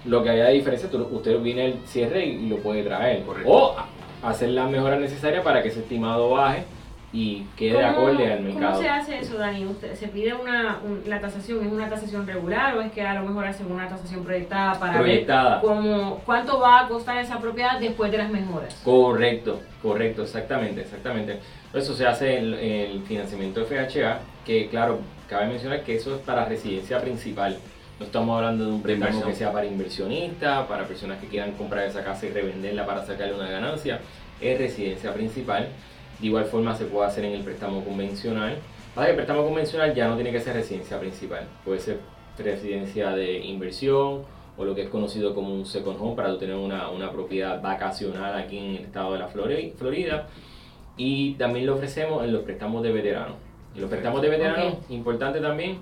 Lo 0.06 0.22
que 0.22 0.30
haya 0.30 0.46
de 0.46 0.54
diferencia, 0.54 0.88
tú- 0.90 1.06
usted 1.10 1.38
viene 1.40 1.66
el 1.66 1.74
cierre 1.86 2.24
y, 2.24 2.30
y 2.30 2.48
lo 2.48 2.56
puede 2.58 2.82
traer. 2.82 3.22
Correcto. 3.22 3.50
O 3.50 3.76
hacer 4.22 4.48
las 4.50 4.70
mejoras 4.70 4.98
necesarias 5.00 5.42
para 5.44 5.62
que 5.62 5.68
ese 5.68 5.80
estimado 5.80 6.30
baje 6.30 6.64
y 7.12 7.42
quede 7.56 7.74
¿Cómo- 7.74 7.88
acorde 7.88 8.32
al 8.32 8.40
mercado. 8.40 8.70
¿Cómo 8.70 8.82
se 8.82 8.88
hace 8.88 9.18
eso, 9.18 9.36
Dani? 9.36 9.66
¿Usted, 9.66 9.94
¿Se 9.96 10.06
pide 10.08 10.32
una, 10.32 10.78
un- 10.84 11.02
la 11.06 11.20
tasación? 11.20 11.66
¿Es 11.66 11.72
una 11.72 11.88
tasación 11.88 12.24
regular 12.26 12.76
o 12.76 12.82
es 12.82 12.92
que 12.92 13.02
a 13.02 13.14
lo 13.14 13.22
mejor 13.26 13.46
hacen 13.46 13.70
una 13.70 13.88
tasación 13.88 14.22
proyectada 14.24 14.78
para 14.78 14.94
Proyectada. 14.98 15.56
ver 15.56 15.60
cómo, 15.60 16.20
cuánto 16.24 16.60
va 16.60 16.80
a 16.80 16.88
costar 16.88 17.18
esa 17.18 17.40
propiedad 17.40 17.80
después 17.80 18.12
de 18.12 18.18
las 18.18 18.30
mejoras? 18.30 18.74
Correcto, 18.84 19.60
correcto, 19.82 20.22
exactamente, 20.22 20.82
exactamente. 20.82 21.40
Eso 21.74 21.94
se 21.94 22.06
hace 22.06 22.38
en 22.38 22.54
el 22.54 23.02
financiamiento 23.02 23.64
FHA, 23.64 24.20
que 24.46 24.68
claro, 24.68 25.00
cabe 25.28 25.46
mencionar 25.48 25.82
que 25.82 25.96
eso 25.96 26.14
es 26.14 26.20
para 26.22 26.44
residencia 26.44 27.00
principal. 27.00 27.56
No 27.98 28.06
estamos 28.06 28.36
hablando 28.36 28.64
de 28.66 28.72
un 28.72 28.82
préstamo 28.82 29.24
que 29.24 29.34
sea 29.34 29.52
para 29.52 29.66
inversionistas, 29.66 30.66
para 30.66 30.84
personas 30.84 31.18
que 31.18 31.26
quieran 31.26 31.52
comprar 31.52 31.84
esa 31.86 32.02
casa 32.02 32.26
y 32.26 32.30
revenderla 32.30 32.86
para 32.86 33.04
sacarle 33.04 33.34
una 33.34 33.50
ganancia. 33.50 34.00
Es 34.40 34.58
residencia 34.58 35.12
principal. 35.12 35.68
De 36.20 36.26
igual 36.26 36.44
forma 36.44 36.74
se 36.74 36.84
puede 36.84 37.06
hacer 37.06 37.24
en 37.24 37.32
el 37.32 37.42
préstamo 37.42 37.84
convencional. 37.84 38.56
Ahora, 38.94 39.10
el 39.10 39.14
préstamo 39.16 39.44
convencional 39.44 39.94
ya 39.94 40.08
no 40.08 40.16
tiene 40.16 40.32
que 40.32 40.40
ser 40.40 40.54
residencia 40.54 40.98
principal. 41.00 41.46
Puede 41.64 41.78
ser 41.80 41.98
residencia 42.38 43.10
de 43.10 43.38
inversión 43.38 44.22
o 44.56 44.64
lo 44.64 44.74
que 44.74 44.82
es 44.82 44.88
conocido 44.88 45.34
como 45.34 45.54
un 45.54 45.64
second 45.64 45.96
home 46.00 46.16
para 46.16 46.36
tener 46.38 46.56
una, 46.56 46.90
una 46.90 47.10
propiedad 47.10 47.62
vacacional 47.62 48.36
aquí 48.38 48.58
en 48.58 48.64
el 48.76 48.84
estado 48.84 49.12
de 49.14 49.18
la 49.20 49.28
Flori- 49.28 49.72
Florida. 49.74 50.26
Y 50.96 51.34
también 51.34 51.66
lo 51.66 51.74
ofrecemos 51.76 52.24
en 52.24 52.32
los 52.32 52.42
préstamos 52.42 52.82
de 52.82 52.92
veteranos. 52.92 53.36
En 53.74 53.80
los 53.80 53.88
préstamos 53.90 54.20
de 54.20 54.28
veteranos, 54.28 54.74
importante 54.90 55.40
también, 55.40 55.78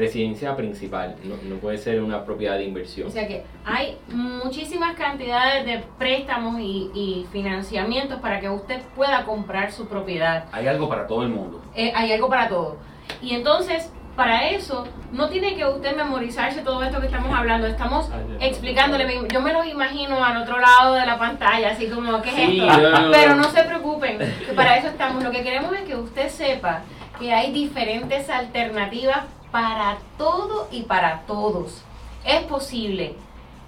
residencia 0.00 0.56
principal. 0.56 1.16
No, 1.24 1.36
no 1.48 1.56
puede 1.60 1.78
ser 1.78 2.02
una 2.02 2.24
propiedad 2.24 2.56
de 2.56 2.64
inversión. 2.64 3.08
O 3.08 3.10
sea 3.10 3.28
que 3.28 3.44
hay 3.64 3.96
muchísimas 4.08 4.96
cantidades 4.96 5.64
de 5.66 5.84
préstamos 5.98 6.58
y, 6.60 6.90
y 6.94 7.26
financiamientos 7.32 8.18
para 8.20 8.40
que 8.40 8.48
usted 8.50 8.80
pueda 8.96 9.24
comprar 9.24 9.70
su 9.72 9.86
propiedad. 9.86 10.46
Hay 10.52 10.66
algo 10.66 10.88
para 10.88 11.06
todo 11.06 11.22
el 11.22 11.28
mundo. 11.28 11.62
Eh, 11.74 11.92
hay 11.94 12.12
algo 12.12 12.28
para 12.28 12.48
todo. 12.48 12.78
Y 13.22 13.34
entonces, 13.34 13.92
para 14.16 14.48
eso, 14.48 14.86
no 15.12 15.28
tiene 15.28 15.54
que 15.56 15.64
usted 15.64 15.96
memorizarse 15.96 16.62
todo 16.62 16.82
esto 16.82 17.00
que 17.00 17.06
estamos 17.06 17.36
hablando. 17.36 17.66
Estamos 17.66 18.10
explicándole. 18.40 19.20
Yo 19.32 19.40
me 19.40 19.52
los 19.52 19.66
imagino 19.66 20.22
al 20.24 20.36
otro 20.42 20.58
lado 20.58 20.94
de 20.94 21.06
la 21.06 21.18
pantalla, 21.18 21.70
así 21.70 21.88
como, 21.88 22.20
¿qué 22.22 22.28
es 22.30 22.34
Sí, 22.34 22.60
esto? 22.60 22.80
no, 22.80 23.00
no, 23.02 23.10
Pero 23.12 23.34
no. 23.34 23.42
no 23.42 23.50
se 23.50 23.62
preocupen, 23.64 24.18
que 24.18 24.52
para 24.54 24.76
eso 24.76 24.88
estamos. 24.88 25.22
Lo 25.22 25.30
que 25.30 25.42
queremos 25.42 25.72
es 25.74 25.82
que 25.82 25.96
usted 25.96 26.28
sepa 26.28 26.82
que 27.18 27.32
hay 27.32 27.52
diferentes 27.52 28.28
alternativas 28.30 29.18
para 29.50 29.98
todo 30.18 30.68
y 30.70 30.82
para 30.82 31.20
todos. 31.26 31.82
Es 32.24 32.42
posible. 32.42 33.14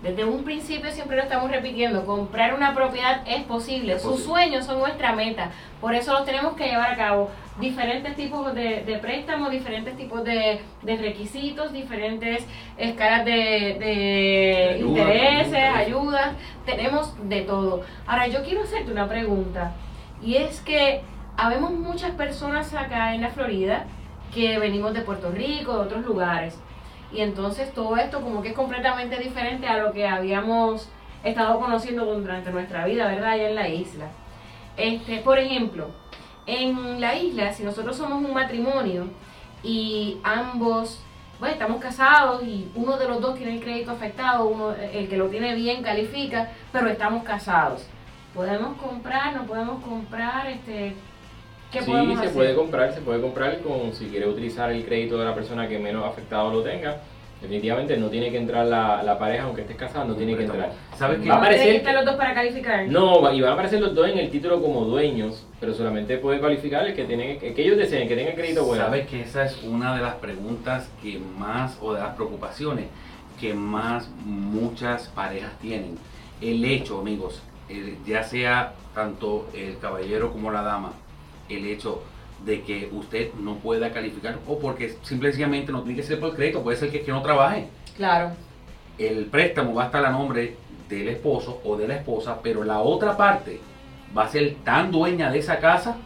Desde 0.03 0.25
un 0.25 0.43
principio 0.43 0.91
siempre 0.91 1.17
lo 1.17 1.23
estamos 1.23 1.49
repitiendo, 1.49 2.05
comprar 2.05 2.55
una 2.55 2.75
propiedad 2.75 3.23
es 3.25 3.45
posible. 3.45 3.93
Es 3.95 4.03
Sus 4.03 4.13
posible. 4.13 4.33
sueños 4.33 4.67
son 4.67 4.81
nuestra 4.81 5.13
meta. 5.13 5.53
Por 5.81 5.95
eso 5.95 6.13
los 6.13 6.25
tenemos 6.25 6.55
que 6.55 6.67
llevar 6.67 6.91
a 6.93 6.97
cabo. 6.97 7.31
Diferentes 7.61 8.17
tipos 8.17 8.53
de, 8.53 8.83
de 8.83 8.99
préstamos, 8.99 9.53
diferentes 9.53 9.97
tipos 9.97 10.25
de, 10.25 10.61
de 10.83 10.97
requisitos, 10.97 11.73
diferentes 11.73 12.45
escalas 12.79 13.25
de, 13.25 13.31
de 13.79 14.71
Ayuda, 14.75 15.01
intereses, 15.03 15.75
ayudas. 15.77 16.33
Tenemos 16.67 17.15
de 17.29 17.43
todo. 17.43 17.83
Ahora, 18.05 18.27
yo 18.27 18.43
quiero 18.43 18.63
hacerte 18.65 18.91
una 18.91 19.09
pregunta. 19.09 19.73
Y 20.21 20.35
es 20.35 20.61
que 20.63 21.03
habemos 21.37 21.71
muchas 21.71 22.11
personas 22.13 22.75
acá 22.75 23.15
en 23.15 23.21
la 23.21 23.31
Florida 23.31 23.85
que 24.35 24.59
venimos 24.59 24.95
de 24.95 25.03
Puerto 25.03 25.31
Rico, 25.31 25.75
de 25.75 25.81
otros 25.81 26.05
lugares. 26.05 26.59
Y 27.13 27.21
entonces 27.21 27.73
todo 27.75 27.97
esto 27.97 28.21
como 28.21 28.43
que 28.43 28.49
es 28.51 28.55
completamente 28.55 29.19
diferente 29.19 29.67
a 29.67 29.79
lo 29.79 29.93
que 29.93 30.07
habíamos 30.07 30.89
estado 31.25 31.61
conociendo 31.61 32.05
durante 32.07 32.51
nuestra 32.51 32.87
vida, 32.87 33.07
¿verdad? 33.07 33.31
Allá 33.31 33.49
en 33.51 33.55
la 33.55 33.69
isla. 33.69 34.07
Este, 34.77 35.19
por 35.19 35.39
ejemplo, 35.39 35.91
en 36.47 37.01
la 37.01 37.17
isla, 37.17 37.53
si 37.53 37.63
nosotros 37.63 37.97
somos 37.97 38.25
un 38.25 38.33
matrimonio 38.33 39.07
y 39.63 40.19
ambos 40.25 41.03
pues 41.39 41.55
estamos 41.55 41.81
casados 41.81 42.45
y 42.45 42.71
uno 42.77 42.97
de 42.97 43.09
los 43.09 43.21
dos 43.21 43.37
tiene 43.37 43.55
el 43.55 43.61
crédito 43.61 43.91
afectado, 43.91 44.45
uno, 44.45 44.75
el 44.75 45.09
que 45.09 45.17
lo 45.17 45.27
tiene 45.27 45.57
bien 45.57 45.83
califica, 45.83 46.53
pero 46.71 46.89
estamos 46.89 47.25
casados. 47.25 47.85
¿Podemos 48.33 48.77
comprar? 48.79 49.35
¿No 49.35 49.43
podemos 49.43 49.83
comprar? 49.83 50.47
Este, 50.47 50.95
¿Qué 51.73 51.81
sí, 51.81 51.91
podemos 51.91 52.15
se 52.19 52.25
hacer? 52.27 52.35
puede 52.35 52.55
comprar, 52.55 52.93
se 52.95 53.01
puede 53.01 53.21
comprar 53.21 53.59
con 53.61 53.93
si 53.95 54.07
quiere 54.07 54.29
utilizar 54.29 54.71
el 54.71 54.85
crédito 54.85 55.19
de 55.19 55.25
la 55.25 55.35
persona 55.35 55.67
que 55.69 55.79
menos 55.79 56.05
afectado 56.05 56.53
lo 56.53 56.63
tenga. 56.63 56.99
Definitivamente 57.41 57.97
no 57.97 58.07
tiene 58.09 58.31
que 58.31 58.37
entrar 58.37 58.65
la, 58.67 59.03
la 59.03 59.19
pareja, 59.19 59.45
aunque 59.45 59.63
estés 59.63 59.77
casado, 59.77 60.05
no 60.05 60.15
tiene 60.15 60.37
que 60.37 60.45
entrar. 60.45 60.71
¿Sabes 60.97 61.19
qué? 61.21 61.29
Va 61.29 61.37
a 61.37 61.39
¿No 61.39 61.49
tienen 61.49 61.57
aparecer 61.65 61.83
que 61.83 61.93
los 61.93 62.05
dos 62.05 62.15
para 62.15 62.35
calificar? 62.35 62.87
No, 62.87 63.33
y 63.35 63.41
van 63.41 63.51
a 63.51 63.55
aparecer 63.55 63.81
los 63.81 63.95
dos 63.97 64.09
en 64.09 64.19
el 64.19 64.31
título 64.31 64.63
como 64.63 64.85
dueños, 64.85 65.45
pero 65.59 65.75
solamente 65.75 66.19
puede 66.19 66.39
cualificar 66.39 66.87
el 66.87 66.95
que 66.95 67.03
tiene, 67.03 67.39
que 67.39 67.53
ellos 67.61 67.77
deseen, 67.79 68.07
que 68.07 68.15
tenga 68.15 68.31
el 68.31 68.37
crédito 68.37 68.65
bueno. 68.65 68.85
Sabes 68.85 69.09
que 69.09 69.23
esa 69.23 69.45
es 69.45 69.61
una 69.65 69.97
de 69.97 70.03
las 70.03 70.15
preguntas 70.17 70.89
que 71.03 71.19
más, 71.19 71.77
o 71.81 71.95
de 71.95 72.01
las 72.01 72.15
preocupaciones 72.15 72.87
que 73.41 73.55
más 73.55 74.09
muchas 74.25 75.09
parejas 75.09 75.51
tienen. 75.61 75.99
El 76.41 76.65
hecho, 76.65 77.01
amigos, 77.01 77.43
el- 77.69 77.97
ya 78.05 78.23
sea 78.23 78.75
tanto 78.95 79.49
el 79.53 79.79
caballero 79.79 80.31
como 80.33 80.53
la 80.53 80.63
dama, 80.63 80.93
el 81.57 81.67
hecho 81.67 82.03
de 82.45 82.63
que 82.63 82.89
usted 82.93 83.33
no 83.35 83.57
pueda 83.57 83.93
calificar 83.93 84.39
o 84.47 84.59
porque 84.59 84.97
simplemente 85.03 85.73
no 85.73 85.83
tiene 85.83 86.01
que 86.01 86.07
ser 86.07 86.19
por 86.19 86.35
crédito, 86.35 86.63
puede 86.63 86.77
ser 86.77 86.91
que, 86.91 87.03
que 87.03 87.13
no 87.13 87.23
trabaje. 87.23 87.67
Claro. 87.97 88.33
El 88.99 89.27
préstamo 89.27 89.75
va 89.75 89.85
a 89.85 89.87
estar 89.87 90.05
a 90.05 90.11
nombre 90.11 90.57
del 90.89 91.09
esposo 91.09 91.61
o 91.65 91.77
de 91.77 91.89
la 91.89 91.97
esposa, 91.97 92.41
pero 92.43 92.65
la 92.65 92.81
otra 92.81 93.17
parte 93.17 93.61
va 94.17 94.25
a 94.25 94.29
ser 94.29 94.57
tan 94.65 94.91
dueña 94.91 95.31
de 95.31 95.39
esa 95.39 95.59
casa 95.59 95.97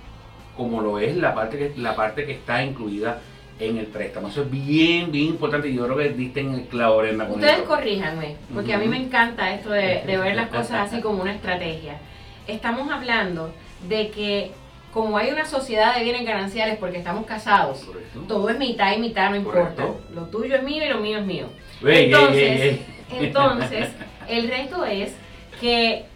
como 0.56 0.80
lo 0.80 0.98
es 0.98 1.16
la 1.16 1.35
parte 1.35 1.59
que, 1.59 1.80
la 1.80 1.94
parte 1.94 2.24
que 2.24 2.32
está 2.32 2.62
incluida 2.64 3.20
en 3.59 3.78
el 3.78 3.87
préstamo. 3.87 4.28
Eso 4.28 4.42
es 4.42 4.50
bien, 4.50 5.11
bien 5.11 5.26
importante 5.26 5.72
yo 5.72 5.85
creo 5.85 5.96
que 5.96 6.09
diste 6.11 6.40
en 6.40 6.54
el 6.54 6.62
clavo, 6.66 6.98
Brenda, 6.98 7.28
Ustedes 7.28 7.62
corríjanme, 7.62 8.37
porque 8.52 8.74
a 8.74 8.78
mí 8.78 8.87
me 8.87 8.98
encanta 8.98 9.52
esto 9.52 9.70
de, 9.70 10.02
de 10.06 10.16
ver 10.16 10.35
las 10.35 10.48
cosas 10.50 10.92
así 10.92 11.00
como 11.00 11.22
una 11.22 11.35
estrategia. 11.35 11.98
Estamos 12.46 12.90
hablando 12.90 13.52
de 13.88 14.11
que 14.11 14.52
como 14.96 15.18
hay 15.18 15.30
una 15.30 15.44
sociedad 15.44 15.94
de 15.94 16.04
bienes 16.04 16.24
gananciales 16.24 16.78
porque 16.78 16.96
estamos 16.96 17.26
casados, 17.26 17.80
Correcto. 17.80 18.20
todo 18.26 18.48
es 18.48 18.59
mitad 18.59 18.96
y 18.96 18.98
mitad, 18.98 19.28
no 19.28 19.37
importa. 19.37 19.74
Correcto. 19.74 20.00
Lo 20.14 20.22
tuyo 20.22 20.56
es 20.56 20.62
mío 20.62 20.82
y 20.82 20.88
lo 20.88 21.00
mío 21.00 21.18
es 21.18 21.26
mío. 21.26 21.48
Ey, 21.85 21.88
ey, 21.96 22.04
Entonces, 22.04 22.42
ey, 22.42 22.87
ey. 23.11 23.26
entonces, 23.26 23.88
el 24.28 24.48
reto 24.48 24.87
es 24.87 25.14
que 25.61 26.06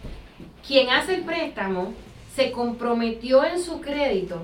quien 0.67 0.89
hace 0.89 1.13
el 1.13 1.21
préstamo 1.21 1.93
se 2.35 2.51
comprometió 2.51 3.45
en 3.45 3.61
su 3.61 3.81
crédito 3.81 4.41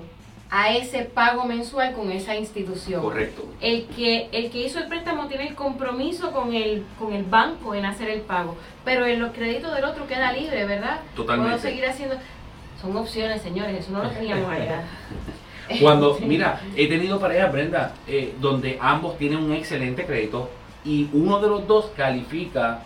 a 0.50 0.72
ese 0.72 1.00
pago 1.02 1.44
mensual 1.44 1.92
con 1.94 2.12
esa 2.12 2.36
institución. 2.36 3.02
Correcto. 3.02 3.44
El 3.60 3.86
que, 3.86 4.28
el 4.30 4.52
que 4.52 4.58
hizo 4.58 4.78
el 4.78 4.86
préstamo 4.86 5.26
tiene 5.26 5.48
el 5.48 5.56
compromiso 5.56 6.30
con 6.30 6.54
el, 6.54 6.84
con 6.96 7.12
el 7.12 7.24
banco 7.24 7.74
en 7.74 7.84
hacer 7.84 8.08
el 8.08 8.20
pago, 8.20 8.56
pero 8.84 9.04
en 9.04 9.20
los 9.20 9.32
créditos 9.32 9.74
del 9.74 9.84
otro 9.84 10.06
queda 10.06 10.32
libre, 10.32 10.64
¿verdad? 10.64 11.00
Totalmente. 11.16 11.50
Puedo 11.50 11.60
seguir 11.60 11.84
haciendo... 11.86 12.14
Son 12.80 12.96
opciones, 12.96 13.42
señores, 13.42 13.80
eso 13.80 13.92
no 13.92 14.02
lo 14.04 14.10
teníamos 14.10 14.50
allá. 14.50 14.82
Cuando, 15.82 16.18
mira, 16.20 16.60
he 16.76 16.88
tenido 16.88 17.20
parejas, 17.20 17.52
Brenda, 17.52 17.92
eh, 18.06 18.34
donde 18.40 18.78
ambos 18.80 19.18
tienen 19.18 19.38
un 19.40 19.52
excelente 19.52 20.06
crédito 20.06 20.48
y 20.84 21.10
uno 21.12 21.40
de 21.40 21.48
los 21.48 21.66
dos 21.66 21.90
califica 21.96 22.80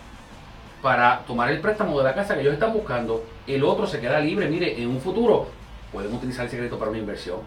para 0.81 1.19
tomar 1.19 1.49
el 1.49 1.61
préstamo 1.61 1.97
de 1.97 2.03
la 2.03 2.13
casa 2.13 2.33
que 2.35 2.41
ellos 2.41 2.53
están 2.55 2.73
buscando, 2.73 3.23
el 3.47 3.63
otro 3.63 3.87
se 3.87 4.01
queda 4.01 4.19
libre. 4.19 4.49
Mire, 4.49 4.81
en 4.81 4.89
un 4.89 4.99
futuro 4.99 5.47
pueden 5.93 6.13
utilizar 6.13 6.45
ese 6.45 6.57
crédito 6.57 6.77
para 6.77 6.91
una 6.91 6.99
inversión. 6.99 7.37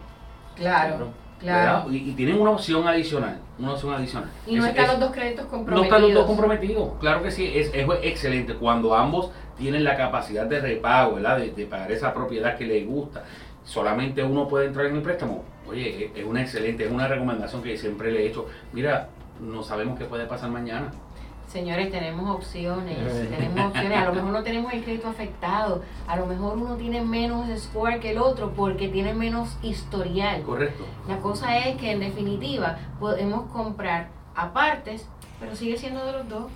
Claro, 0.55 1.09
claro. 1.39 1.93
Y, 1.93 1.97
y 1.97 2.13
tienen 2.13 2.41
una 2.41 2.53
opción 2.53 2.89
adicional. 2.89 3.39
Una 3.59 3.73
opción 3.73 3.93
adicional. 3.93 4.31
Y 4.47 4.55
no 4.55 4.63
Es- 4.65 4.71
están 4.71 4.85
es- 4.87 4.91
los 4.93 5.01
dos 5.01 5.11
créditos 5.11 5.45
no 5.45 5.51
comprometidos. 5.51 5.85
están 5.87 6.03
los 6.03 6.15
dos 6.15 6.27
comprometidos. 6.27 6.89
Claro 6.99 7.23
que 7.23 7.31
sí, 7.31 7.53
es, 7.55 7.71
es 7.75 7.87
excelente. 8.05 8.55
Cuando 8.55 8.95
ambos 8.95 9.31
tienen 9.57 9.85
la 9.85 9.97
capacidad 9.97 10.47
de 10.47 10.61
repago, 10.61 11.15
¿verdad? 11.17 11.39
De, 11.39 11.51
de 11.51 11.67
pagar 11.67 11.91
esa 11.93 12.13
propiedad 12.13 12.57
que 12.57 12.67
les 12.67 12.87
gusta. 12.87 13.25
Solamente 13.65 14.23
uno 14.23 14.47
puede 14.47 14.67
entrar 14.67 14.87
en 14.87 14.97
el 14.97 15.03
préstamo. 15.03 15.45
Oye, 15.69 16.13
es, 16.15 16.25
una 16.25 16.43
excelente, 16.43 16.85
es 16.85 16.91
una 16.91 17.09
recomendación 17.09 17.63
que 17.63 17.77
siempre 17.77 18.13
le 18.13 18.23
he 18.23 18.27
hecho. 18.29 18.47
Mira, 18.73 19.09
no 19.41 19.63
sabemos 19.63 19.99
qué 19.99 20.05
puede 20.05 20.27
pasar 20.27 20.51
mañana. 20.51 20.93
Señores, 21.49 21.91
tenemos 21.91 22.29
opciones, 22.37 22.97
tenemos 23.31 23.67
opciones. 23.67 23.99
A 23.99 24.05
lo 24.07 24.15
mejor 24.15 24.31
no 24.31 24.43
tenemos 24.43 24.73
el 24.73 24.85
crédito 24.85 25.09
afectado, 25.09 25.83
a 26.07 26.17
lo 26.17 26.27
mejor 26.27 26.59
uno 26.59 26.77
tiene 26.77 27.03
menos 27.03 27.47
score 27.61 27.99
que 27.99 28.13
el 28.13 28.19
otro 28.19 28.53
porque 28.53 28.89
tiene 28.89 29.15
menos 29.15 29.57
historial. 29.63 30.43
Correcto. 30.43 30.85
La 31.09 31.19
cosa 31.19 31.59
es 31.59 31.77
que 31.77 31.93
en 31.93 32.01
definitiva 32.01 32.79
podemos 33.01 33.51
comprar 33.51 34.09
apartes, 34.35 35.09
pero 35.41 35.57
sigue 35.57 35.77
siendo 35.77 36.05
de 36.05 36.13
los 36.13 36.29
dos. 36.29 36.51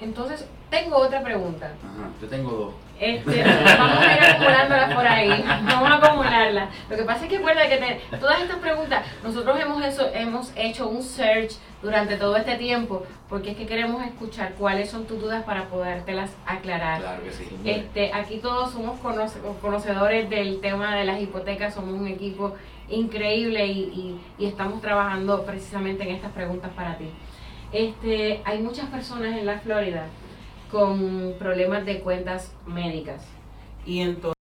Entonces, 0.00 0.48
tengo 0.82 0.96
otra 0.98 1.22
pregunta. 1.22 1.66
Ajá, 1.66 2.08
yo 2.20 2.28
tengo 2.28 2.50
dos. 2.50 2.74
Este, 3.00 3.42
vamos 3.78 3.98
a 4.06 4.14
ir 4.16 4.22
acumulándolas 4.24 4.94
por 4.94 5.06
ahí. 5.06 5.28
Vamos 5.66 5.90
a 5.90 5.94
acumularlas. 5.96 6.68
Lo 6.88 6.96
que 6.96 7.02
pasa 7.02 7.24
es 7.24 7.28
que 7.30 7.38
recuerda 7.38 7.68
que 7.68 7.76
te- 7.76 8.16
todas 8.18 8.40
estas 8.40 8.58
preguntas, 8.58 9.04
nosotros 9.24 9.58
hemos, 9.60 9.84
eso, 9.84 10.08
hemos 10.14 10.52
hecho 10.54 10.86
un 10.88 11.02
search 11.02 11.54
durante 11.82 12.16
todo 12.16 12.36
este 12.36 12.54
tiempo, 12.54 13.04
porque 13.28 13.50
es 13.50 13.56
que 13.56 13.66
queremos 13.66 14.00
escuchar 14.06 14.52
cuáles 14.54 14.90
son 14.90 15.06
tus 15.06 15.20
dudas 15.20 15.42
para 15.44 15.64
podértelas 15.64 16.30
aclarar. 16.46 17.00
Claro 17.00 17.24
que 17.24 17.32
sí. 17.32 17.48
Este, 17.64 18.12
aquí 18.14 18.38
todos 18.38 18.70
somos 18.70 19.00
conoce- 19.00 19.40
conocedores 19.60 20.30
del 20.30 20.60
tema 20.60 20.94
de 20.94 21.04
las 21.04 21.20
hipotecas, 21.20 21.74
somos 21.74 21.94
un 22.00 22.06
equipo 22.06 22.54
increíble 22.88 23.66
y, 23.66 23.80
y- 23.80 24.20
y 24.38 24.46
estamos 24.46 24.80
trabajando 24.80 25.42
precisamente 25.44 26.04
en 26.04 26.14
estas 26.14 26.30
preguntas 26.30 26.70
para 26.76 26.96
ti. 26.96 27.10
Este, 27.72 28.40
hay 28.44 28.60
muchas 28.60 28.86
personas 28.86 29.36
en 29.36 29.46
la 29.46 29.58
Florida 29.58 30.06
con 30.70 31.34
problemas 31.38 31.86
de 31.86 32.00
cuentas 32.00 32.54
médicas. 32.66 33.26
Y 33.86 34.00
entonces 34.00 34.34